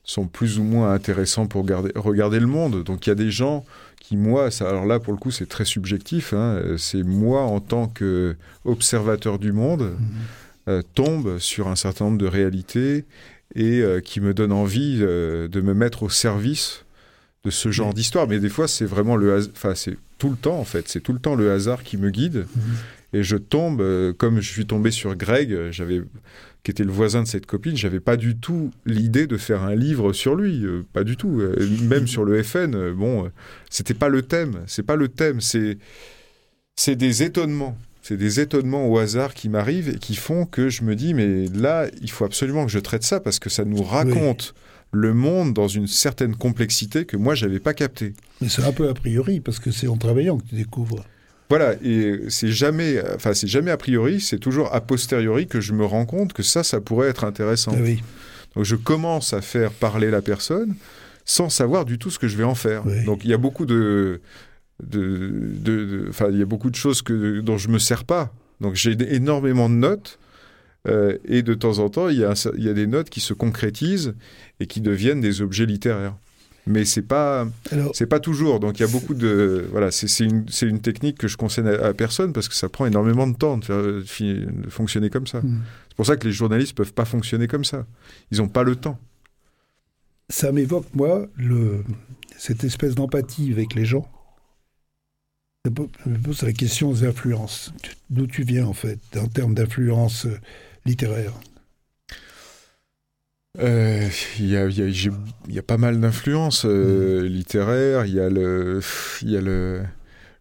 sont 0.04 0.26
plus 0.26 0.58
ou 0.58 0.62
moins 0.62 0.92
intéressants 0.92 1.46
pour 1.46 1.64
regarder 1.64 2.40
le 2.40 2.46
monde. 2.46 2.84
Donc 2.84 3.06
il 3.06 3.10
y 3.10 3.12
a 3.12 3.16
des 3.16 3.30
gens 3.30 3.64
qui, 4.06 4.16
moi, 4.16 4.52
ça, 4.52 4.68
alors 4.68 4.86
là, 4.86 5.00
pour 5.00 5.12
le 5.12 5.18
coup, 5.18 5.32
c'est 5.32 5.48
très 5.48 5.64
subjectif, 5.64 6.32
hein, 6.32 6.62
c'est 6.78 7.02
moi, 7.02 7.42
en 7.42 7.58
tant 7.58 7.88
qu'observateur 7.88 9.40
du 9.40 9.50
monde, 9.50 9.96
mhm. 9.98 9.98
euh, 10.68 10.82
tombe 10.94 11.38
sur 11.40 11.66
un 11.66 11.74
certain 11.74 12.04
nombre 12.04 12.18
de 12.18 12.26
réalités 12.26 13.04
et 13.56 13.80
euh, 13.80 14.00
qui 14.00 14.20
me 14.20 14.32
donne 14.32 14.52
envie 14.52 15.00
euh, 15.00 15.48
de 15.48 15.60
me 15.60 15.74
mettre 15.74 16.04
au 16.04 16.08
service 16.08 16.84
de 17.42 17.50
ce 17.50 17.72
genre 17.72 17.92
d'histoire. 17.92 18.28
Mais 18.28 18.38
des 18.38 18.48
fois, 18.48 18.68
c'est 18.68 18.84
vraiment 18.84 19.16
le 19.16 19.44
enfin, 19.50 19.74
c'est 19.74 19.96
tout 20.18 20.30
le 20.30 20.36
temps, 20.36 20.60
en 20.60 20.64
fait, 20.64 20.88
c'est 20.88 21.00
tout 21.00 21.12
le 21.12 21.18
temps 21.18 21.34
le 21.34 21.50
hasard 21.50 21.82
qui 21.82 21.96
me 21.96 22.10
guide. 22.10 22.46
Mhm. 22.54 22.62
Et 23.12 23.22
je 23.24 23.36
tombe, 23.36 23.82
comme 24.18 24.40
je 24.40 24.48
suis 24.48 24.66
tombé 24.66 24.92
sur 24.92 25.16
Greg, 25.16 25.72
j'avais 25.72 26.02
qui 26.66 26.72
était 26.72 26.82
le 26.82 26.90
voisin 26.90 27.22
de 27.22 27.28
cette 27.28 27.46
copine, 27.46 27.76
j'avais 27.76 28.00
pas 28.00 28.16
du 28.16 28.36
tout 28.36 28.72
l'idée 28.86 29.28
de 29.28 29.36
faire 29.36 29.62
un 29.62 29.76
livre 29.76 30.12
sur 30.12 30.34
lui, 30.34 30.64
euh, 30.64 30.84
pas 30.92 31.04
du 31.04 31.16
tout. 31.16 31.38
Euh, 31.38 31.54
même 31.82 32.08
sur 32.08 32.24
le 32.24 32.42
FN, 32.42 32.74
euh, 32.74 32.92
bon, 32.92 33.30
c'était 33.70 33.94
pas 33.94 34.08
le 34.08 34.22
thème, 34.22 34.64
c'est 34.66 34.82
pas 34.82 34.96
le 34.96 35.06
thème, 35.06 35.40
c'est 35.40 35.78
c'est 36.74 36.96
des 36.96 37.22
étonnements. 37.22 37.78
C'est 38.02 38.16
des 38.16 38.40
étonnements 38.40 38.88
au 38.88 38.98
hasard 38.98 39.32
qui 39.34 39.48
m'arrivent 39.48 39.90
et 39.90 39.98
qui 39.98 40.16
font 40.16 40.44
que 40.44 40.68
je 40.68 40.82
me 40.82 40.96
dis, 40.96 41.14
mais 41.14 41.46
là, 41.54 41.86
il 42.02 42.10
faut 42.10 42.24
absolument 42.24 42.66
que 42.66 42.72
je 42.72 42.80
traite 42.80 43.04
ça 43.04 43.20
parce 43.20 43.38
que 43.38 43.48
ça 43.48 43.64
nous 43.64 43.84
raconte 43.84 44.52
le 44.90 45.14
monde 45.14 45.54
dans 45.54 45.68
une 45.68 45.86
certaine 45.86 46.34
complexité 46.34 47.04
que 47.04 47.16
moi, 47.16 47.36
j'avais 47.36 47.60
pas 47.60 47.74
capté. 47.74 48.14
Mais 48.40 48.48
c'est 48.48 48.64
un 48.64 48.72
peu 48.72 48.88
a 48.88 48.94
priori 48.94 49.38
parce 49.38 49.60
que 49.60 49.70
c'est 49.70 49.86
en 49.86 49.96
travaillant 49.96 50.38
que 50.38 50.48
tu 50.48 50.56
découvres. 50.56 51.04
Voilà, 51.48 51.74
et 51.82 52.22
c'est 52.28 52.50
jamais, 52.50 53.00
enfin, 53.14 53.32
c'est 53.34 53.46
jamais 53.46 53.70
a 53.70 53.76
priori, 53.76 54.20
c'est 54.20 54.38
toujours 54.38 54.74
a 54.74 54.80
posteriori 54.80 55.46
que 55.46 55.60
je 55.60 55.72
me 55.72 55.84
rends 55.84 56.06
compte 56.06 56.32
que 56.32 56.42
ça, 56.42 56.64
ça 56.64 56.80
pourrait 56.80 57.08
être 57.08 57.24
intéressant. 57.24 57.72
Ah 57.74 57.80
oui. 57.80 58.02
Donc 58.56 58.64
je 58.64 58.74
commence 58.74 59.32
à 59.32 59.40
faire 59.42 59.70
parler 59.70 60.10
la 60.10 60.22
personne 60.22 60.74
sans 61.24 61.48
savoir 61.48 61.84
du 61.84 61.98
tout 61.98 62.10
ce 62.10 62.18
que 62.18 62.26
je 62.26 62.36
vais 62.36 62.44
en 62.44 62.54
faire. 62.54 62.84
Oui. 62.86 63.04
Donc 63.04 63.24
il 63.24 63.30
y 63.30 63.34
a 63.34 63.38
beaucoup 63.38 63.66
de, 63.66 64.20
de, 64.82 66.06
enfin 66.08 66.28
il 66.30 66.38
y 66.38 66.42
a 66.42 66.46
beaucoup 66.46 66.70
de 66.70 66.76
choses 66.76 67.02
que 67.02 67.40
dont 67.40 67.58
je 67.58 67.68
me 67.68 67.78
sers 67.78 68.04
pas. 68.04 68.32
Donc 68.60 68.74
j'ai 68.74 68.96
énormément 69.14 69.68
de 69.68 69.74
notes 69.74 70.18
euh, 70.88 71.18
et 71.26 71.42
de 71.42 71.54
temps 71.54 71.78
en 71.78 71.90
temps 71.90 72.08
il 72.08 72.18
y, 72.18 72.24
a 72.24 72.32
il 72.56 72.64
y 72.64 72.68
a 72.68 72.72
des 72.72 72.86
notes 72.86 73.10
qui 73.10 73.20
se 73.20 73.34
concrétisent 73.34 74.14
et 74.58 74.66
qui 74.66 74.80
deviennent 74.80 75.20
des 75.20 75.42
objets 75.42 75.66
littéraires. 75.66 76.16
Mais 76.66 76.84
c'est 76.84 77.02
pas 77.02 77.46
c'est 77.94 78.06
pas 78.06 78.18
toujours. 78.20 78.58
Donc 78.60 78.78
il 78.78 78.82
y 78.82 78.84
a 78.84 78.88
beaucoup 78.88 79.14
de 79.14 79.68
voilà 79.70 79.90
c'est 79.92 80.24
une 80.24 80.46
c'est 80.48 80.66
une 80.66 80.80
technique 80.80 81.16
que 81.18 81.28
je 81.28 81.36
conseille 81.36 81.68
à, 81.68 81.86
à 81.86 81.94
personne 81.94 82.32
parce 82.32 82.48
que 82.48 82.54
ça 82.54 82.68
prend 82.68 82.86
énormément 82.86 83.26
de 83.28 83.36
temps 83.36 83.58
de, 83.58 84.02
faire- 84.04 84.48
fonctionner 84.68 85.08
comme 85.10 85.26
ça. 85.28 85.40
hmm. 85.40 85.62
C'est 85.88 85.96
pour 85.96 86.06
ça 86.06 86.16
que 86.16 86.26
les 86.26 86.32
journalistes 86.32 86.76
peuvent 86.76 86.92
pas 86.92 87.04
fonctionner 87.04 87.46
comme 87.46 87.64
ça. 87.64 87.86
Ils 88.32 88.38
n'ont 88.38 88.48
pas 88.48 88.64
le 88.64 88.74
temps. 88.76 88.98
ça 90.28 90.50
m'évoque, 90.52 90.86
moi, 90.94 91.26
le, 91.36 91.84
cette 92.36 92.64
espèce 92.64 92.94
d'empathie 92.96 93.52
avec 93.52 93.74
les 93.74 93.84
gens. 93.84 94.08
Je 95.64 95.70
me 96.10 96.18
pose 96.18 96.42
la 96.42 96.52
question 96.52 96.92
des 96.92 97.04
influences. 97.04 97.72
D'où 98.10 98.26
tu 98.26 98.42
viens, 98.44 98.66
en 98.66 98.72
fait, 98.72 98.98
en 99.16 99.26
termes 99.28 99.54
d'influence 99.54 100.26
euh, 100.26 100.38
Euh, 103.58 104.08
Il 104.38 104.46
y, 104.48 104.56
a, 104.56 104.66
il 104.66 104.78
y 104.78 104.82
a- 104.82 104.88
j'ai- 104.90 105.10
il 105.48 105.54
y 105.54 105.58
a 105.58 105.62
pas 105.62 105.78
mal 105.78 106.00
d'influences 106.00 106.64
euh, 106.66 107.26
littéraires. 107.26 108.04
Il 108.06 108.14
y 108.14 108.20
a 108.20 108.28
le, 108.28 108.80
il 109.22 109.30
y 109.30 109.36
a 109.36 109.40
le, 109.40 109.82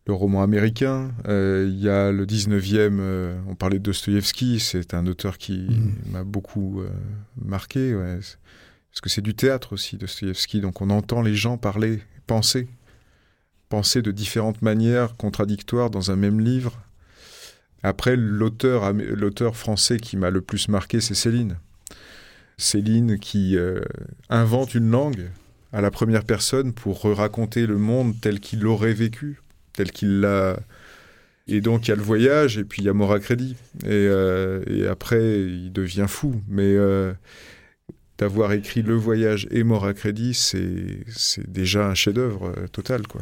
le 0.08 0.13
roman 0.13 0.43
américain. 0.43 1.12
euh, 1.28 1.65
il 1.69 1.80
y 1.80 1.89
a 1.89 2.12
le 2.12 2.25
19e. 2.25 2.99
euh, 2.99 3.38
on 3.47 3.56
parlait 3.56 3.80
de 3.80 3.84
Dostoïevski. 3.84 4.60
C'est 4.60 4.93
un 4.93 5.08
auteur 5.08 5.38
qui 5.38 5.60
Mm. 5.69 6.12
m'a 6.12 6.23
beaucoup 6.23 6.82
marqué. 7.41 7.95
ouais. 7.95 8.19
Parce 8.91 9.01
que 9.01 9.10
c'est 9.10 9.21
du 9.21 9.34
théâtre 9.36 9.73
aussi, 9.73 9.97
Dostoïevski. 9.97 10.60
Donc 10.62 10.82
on 10.82 10.89
entend 10.89 11.21
les 11.21 11.36
gens 11.36 11.58
parler, 11.58 12.01
penser. 12.28 12.67
Penser 13.69 14.01
de 14.01 14.12
différentes 14.12 14.62
manières 14.62 15.15
contradictoires 15.17 15.89
dans 15.89 16.12
un 16.12 16.15
même 16.15 16.39
livre. 16.39 16.80
Après, 17.84 18.15
l'auteur 18.15 19.56
français 19.56 19.97
qui 19.97 20.17
m'a 20.17 20.30
le 20.32 20.41
plus 20.41 20.69
marqué, 20.69 21.01
c'est 21.01 21.13
Céline. 21.15 21.58
Céline 22.58 23.20
qui 23.20 23.58
euh, 23.58 23.82
invente 24.30 24.76
une 24.76 24.89
langue 24.89 25.30
à 25.74 25.82
la 25.82 25.91
première 25.91 26.24
personne 26.24 26.74
pour 26.74 27.04
raconter 27.04 27.68
le 27.68 27.78
monde 27.78 28.15
tel 28.22 28.39
qu'il 28.39 28.62
l'aurait 28.62 28.94
vécu, 28.94 29.41
tel 29.74 29.91
qu'il 29.91 30.22
l'a. 30.22 30.60
Et 31.48 31.62
donc 31.62 31.88
il 31.88 31.89
y 31.89 31.91
a 31.91 31.96
le 31.96 32.02
voyage 32.02 32.58
et 32.58 32.63
puis 32.63 32.82
il 32.82 32.86
y 32.86 32.89
a 32.89 32.94
Mort 32.94 33.12
à 33.12 33.20
crédit. 33.20 33.56
Et, 33.84 33.89
euh, 33.89 34.63
et 34.68 34.88
après 34.88 35.41
il 35.41 35.72
devient 35.74 36.06
fou. 36.08 36.41
Mais 36.48 36.63
euh, 36.63 37.13
d'avoir 38.18 38.54
écrit 38.54 38.82
Le 38.82 38.96
voyage 38.96 39.48
et 39.52 39.63
Mort 39.63 39.86
à 39.86 39.94
crédit, 39.94 40.34
c'est 40.34 41.52
déjà 41.52 41.89
un 41.89 41.94
chef-d'œuvre 41.94 42.54
total 42.72 43.06
quoi. 43.08 43.22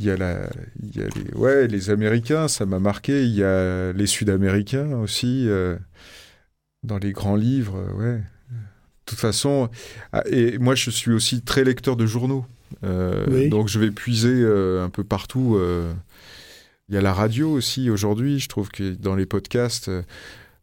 Il 0.00 0.06
y 0.06 0.10
a 0.10 0.16
la, 0.16 0.50
les, 0.82 1.34
ouais, 1.34 1.68
les 1.68 1.88
Américains, 1.88 2.48
ça 2.48 2.66
m'a 2.66 2.80
marqué. 2.80 3.24
Il 3.24 3.34
y 3.34 3.44
a 3.44 3.92
les 3.92 4.06
Sud-Américains 4.06 4.98
aussi. 4.98 5.48
Dans 6.84 6.98
les 6.98 7.12
grands 7.12 7.36
livres, 7.36 7.76
euh, 7.78 7.92
ouais. 7.94 8.18
De 8.18 9.06
toute 9.06 9.18
façon, 9.18 9.68
ah, 10.12 10.22
et 10.30 10.58
moi 10.58 10.74
je 10.74 10.90
suis 10.90 11.12
aussi 11.12 11.42
très 11.42 11.64
lecteur 11.64 11.96
de 11.96 12.06
journaux, 12.06 12.46
Euh, 12.84 13.26
Oui. 13.28 13.48
donc 13.48 13.68
je 13.68 13.78
vais 13.78 13.90
puiser 13.90 14.32
euh, 14.32 14.84
un 14.84 14.88
peu 14.90 15.04
partout. 15.04 15.58
Il 16.88 16.94
y 16.94 16.98
a 16.98 17.00
la 17.02 17.12
radio 17.12 17.50
aussi 17.50 17.88
aujourd'hui, 17.90 18.38
je 18.40 18.48
trouve 18.48 18.68
que 18.70 18.94
dans 18.94 19.14
les 19.14 19.26
podcasts, 19.26 19.90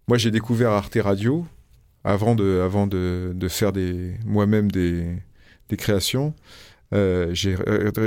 moi 0.07 0.17
j'ai 0.17 0.31
découvert 0.31 0.71
Arte 0.71 0.97
Radio 1.01 1.45
avant 2.03 2.35
de, 2.35 2.61
avant 2.63 2.87
de, 2.87 3.31
de 3.35 3.47
faire 3.47 3.71
des, 3.71 4.13
moi-même 4.25 4.71
des, 4.71 5.05
des 5.69 5.77
créations. 5.77 6.33
J'ai 6.91 7.55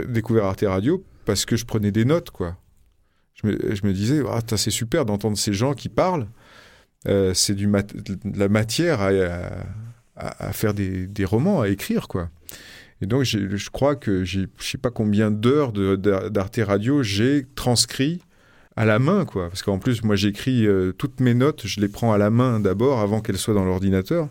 découvert 0.08 0.44
Arte 0.46 0.64
Radio 0.66 1.02
parce 1.24 1.44
que 1.44 1.56
je 1.56 1.64
prenais 1.64 1.90
des 1.92 2.04
notes, 2.04 2.30
quoi. 2.30 2.56
Je 3.34 3.48
me, 3.48 3.74
je 3.74 3.86
me 3.86 3.92
disais, 3.92 4.22
ah, 4.28 4.40
c'est 4.56 4.70
super 4.70 5.04
d'entendre 5.04 5.36
ces 5.38 5.52
gens 5.52 5.74
qui 5.74 5.88
parlent. 5.88 6.26
Euh, 7.06 7.34
c'est 7.34 7.54
de 7.54 7.68
la 8.36 8.48
matière 8.48 9.00
à, 10.16 10.52
faire 10.52 10.74
des, 10.74 11.24
romans, 11.24 11.60
à 11.60 11.68
écrire, 11.68 12.08
quoi. 12.08 12.30
Et 13.00 13.06
donc, 13.06 13.24
je 13.24 13.70
crois 13.70 13.96
que 13.96 14.24
je 14.24 14.42
sais 14.58 14.78
pas 14.78 14.90
combien 14.90 15.30
d'heures 15.30 15.72
d'Arte 15.72 16.60
Radio 16.64 17.02
j'ai 17.02 17.46
transcrit 17.54 18.20
à 18.76 18.84
la 18.84 18.98
main, 18.98 19.24
quoi. 19.24 19.48
Parce 19.48 19.62
qu'en 19.62 19.78
plus, 19.78 20.02
moi, 20.02 20.16
j'écris 20.16 20.66
euh, 20.66 20.92
toutes 20.92 21.20
mes 21.20 21.34
notes, 21.34 21.66
je 21.66 21.80
les 21.80 21.88
prends 21.88 22.12
à 22.12 22.18
la 22.18 22.30
main 22.30 22.60
d'abord, 22.60 23.00
avant 23.00 23.20
qu'elles 23.20 23.38
soient 23.38 23.54
dans 23.54 23.64
l'ordinateur. 23.64 24.28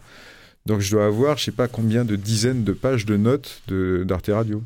Donc, 0.65 0.79
je 0.79 0.91
dois 0.91 1.05
avoir, 1.05 1.37
je 1.37 1.45
sais 1.45 1.51
pas 1.51 1.67
combien 1.67 2.05
de 2.05 2.15
dizaines 2.15 2.63
de 2.63 2.73
pages 2.73 3.05
de 3.05 3.17
notes 3.17 3.61
d'Arte 3.67 4.29
Radio. 4.33 4.63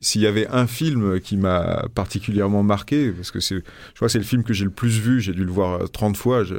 S'il 0.00 0.20
y 0.20 0.26
avait 0.26 0.46
un 0.48 0.66
film 0.68 1.18
qui 1.20 1.36
m'a 1.36 1.86
particulièrement 1.94 2.62
marqué, 2.62 3.10
parce 3.10 3.30
que 3.32 3.40
c'est, 3.40 3.56
je 3.56 3.94
crois 3.96 4.06
que 4.06 4.12
c'est 4.12 4.18
le 4.18 4.24
film 4.24 4.44
que 4.44 4.52
j'ai 4.52 4.64
le 4.64 4.70
plus 4.70 5.00
vu, 5.00 5.20
j'ai 5.20 5.32
dû 5.32 5.44
le 5.44 5.50
voir 5.50 5.82
euh, 5.82 5.86
30 5.88 6.16
fois, 6.16 6.44
je- 6.44 6.54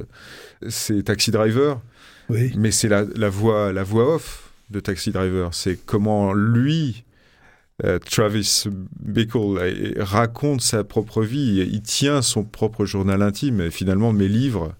c'est 0.67 1.04
Taxi 1.04 1.32
Driver, 1.32 1.80
Oui. 2.30 2.52
mais 2.58 2.71
c'est 2.71 2.89
la, 2.89 3.06
la 3.15 3.30
voix, 3.30 3.71
la 3.71 3.84
voix 3.84 4.15
off 4.15 4.52
de 4.69 4.82
Taxi 4.82 5.12
Driver. 5.12 5.54
C'est 5.54 5.78
comment 5.86 6.34
lui, 6.34 7.06
euh, 7.86 7.97
Travis 7.97 8.65
Bickle, 8.99 9.58
euh, 9.58 9.93
raconte 9.99 10.60
sa 10.62 10.84
propre 10.84 11.23
vie. 11.23 11.65
Il 11.71 11.82
tient 11.82 12.21
son 12.21 12.43
propre 12.43 12.86
journal 12.86 13.21
intime. 13.21 13.62
Et 13.62 13.71
finalement, 13.71 14.12
mes 14.12 14.28
livres 14.28 14.75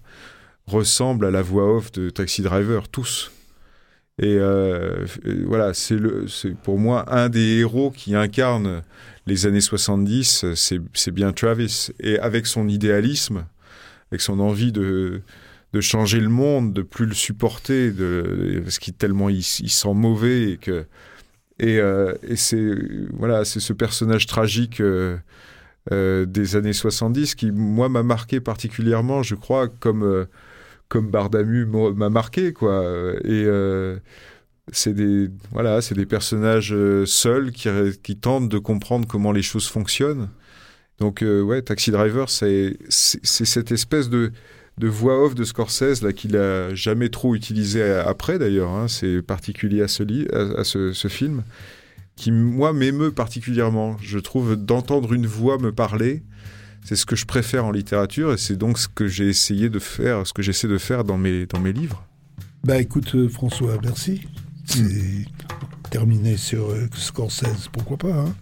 ressemblent 0.66 1.24
à 1.24 1.30
la 1.30 1.40
voix 1.42 1.76
off 1.76 1.90
de 1.92 2.10
Taxi 2.10 2.42
Driver, 2.42 2.88
tous. 2.88 3.32
Et 4.20 4.36
euh, 4.36 5.06
euh, 5.26 5.44
voilà, 5.46 5.72
c'est 5.72 5.96
pour 6.62 6.78
moi 6.78 7.12
un 7.12 7.30
des 7.30 7.58
héros 7.58 7.90
qui 7.90 8.14
incarne 8.14 8.82
les 9.26 9.46
années 9.46 9.62
70. 9.62 10.44
C'est, 10.54 10.80
c'est 10.92 11.10
bien 11.10 11.32
Travis. 11.32 11.88
Et 12.00 12.18
avec 12.18 12.46
son 12.46 12.68
idéalisme, 12.68 13.46
avec 14.12 14.20
son 14.20 14.38
envie 14.38 14.72
de, 14.72 15.22
changer 15.80 16.20
le 16.20 16.28
monde, 16.28 16.74
de 16.74 16.82
plus 16.82 17.06
le 17.06 17.14
supporter, 17.14 17.92
de, 17.92 18.60
parce 18.62 18.78
qu'il 18.78 18.92
tellement 18.92 19.30
il, 19.30 19.42
sent 19.42 19.94
mauvais 19.94 20.52
et 20.52 20.56
que 20.58 20.84
et, 21.58 21.78
euh, 21.78 22.14
c'est 22.36 22.74
voilà, 23.12 23.44
ce 23.44 23.72
personnage 23.72 24.26
tragique 24.26 24.80
euh, 24.80 25.16
euh, 25.92 26.26
des 26.26 26.56
années 26.56 26.74
70 26.74 27.34
qui 27.34 27.50
moi 27.50 27.88
m'a 27.88 28.02
marqué 28.02 28.38
particulièrement, 28.38 29.22
je 29.22 29.34
crois, 29.34 29.66
comme 29.66 30.04
euh, 30.04 30.26
comme 30.90 31.08
Bardamu 31.10 31.64
m'a 31.64 31.90
m'a 31.92 32.10
marqué 32.10 32.52
quoi. 32.52 32.82
Et 33.24 33.44
euh, 33.46 33.96
c'est 34.72 34.92
des 34.92 35.30
voilà, 35.52 35.80
c'est 35.80 35.94
des 35.94 36.04
personnages 36.06 36.74
euh, 36.74 37.06
seuls 37.06 37.50
qui, 37.52 37.68
qui 38.02 38.16
tentent 38.16 38.50
de 38.50 38.58
comprendre 38.58 39.08
comment 39.08 39.32
les 39.32 39.42
choses 39.42 39.68
fonctionnent. 39.68 40.28
Donc 40.98 41.22
euh, 41.22 41.40
ouais, 41.40 41.62
Taxi 41.62 41.90
Driver, 41.92 42.28
c'est 42.28 42.76
cette 42.90 43.72
espèce 43.72 44.10
de 44.10 44.32
de 44.78 44.88
voix 44.88 45.24
off 45.24 45.34
de 45.34 45.44
Scorsese 45.44 46.02
là 46.02 46.12
qu'il 46.12 46.36
a 46.36 46.74
jamais 46.74 47.08
trop 47.08 47.34
utilisé 47.34 47.82
après 47.82 48.38
d'ailleurs. 48.38 48.70
hein. 48.70 48.88
c'est 48.88 49.20
particulier 49.22 49.82
à 49.82 49.88
ce, 49.88 50.02
li- 50.02 50.28
à, 50.32 50.64
ce 50.64 51.08
film 51.08 51.42
qui 52.16 52.30
moi 52.32 52.72
m'émeut 52.72 53.12
particulièrement. 53.12 53.96
Je 54.02 54.18
trouve 54.18 54.56
d'entendre 54.56 55.12
une 55.12 55.26
voix 55.26 55.58
me 55.58 55.72
parler, 55.72 56.22
c'est 56.84 56.96
ce 56.96 57.06
que 57.06 57.16
je 57.16 57.26
préfère 57.26 57.64
en 57.64 57.70
littérature 57.70 58.32
et 58.32 58.38
c'est 58.38 58.56
donc 58.56 58.78
ce 58.78 58.88
que 58.88 59.06
j'ai 59.06 59.28
essayé 59.28 59.68
de 59.68 59.78
faire, 59.78 60.26
ce 60.26 60.32
que 60.32 60.42
j'essaie 60.42 60.68
de 60.68 60.78
faire 60.78 61.04
dans 61.04 61.18
mes 61.18 61.46
dans 61.46 61.60
mes 61.60 61.72
livres. 61.72 62.04
Bah 62.64 62.78
écoute, 62.78 63.14
euh, 63.14 63.28
François, 63.28 63.78
merci. 63.82 64.22
C'est 64.64 65.26
terminé 65.90 66.36
sur 66.36 66.70
euh, 66.70 66.88
Scorsese, 66.94 67.68
pourquoi 67.72 67.96
pas, 67.96 68.14
hein 68.14 68.34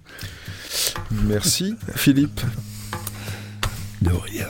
Merci 1.24 1.74
Philippe. 1.95 2.41
De 4.03 4.11
rien. 4.11 4.49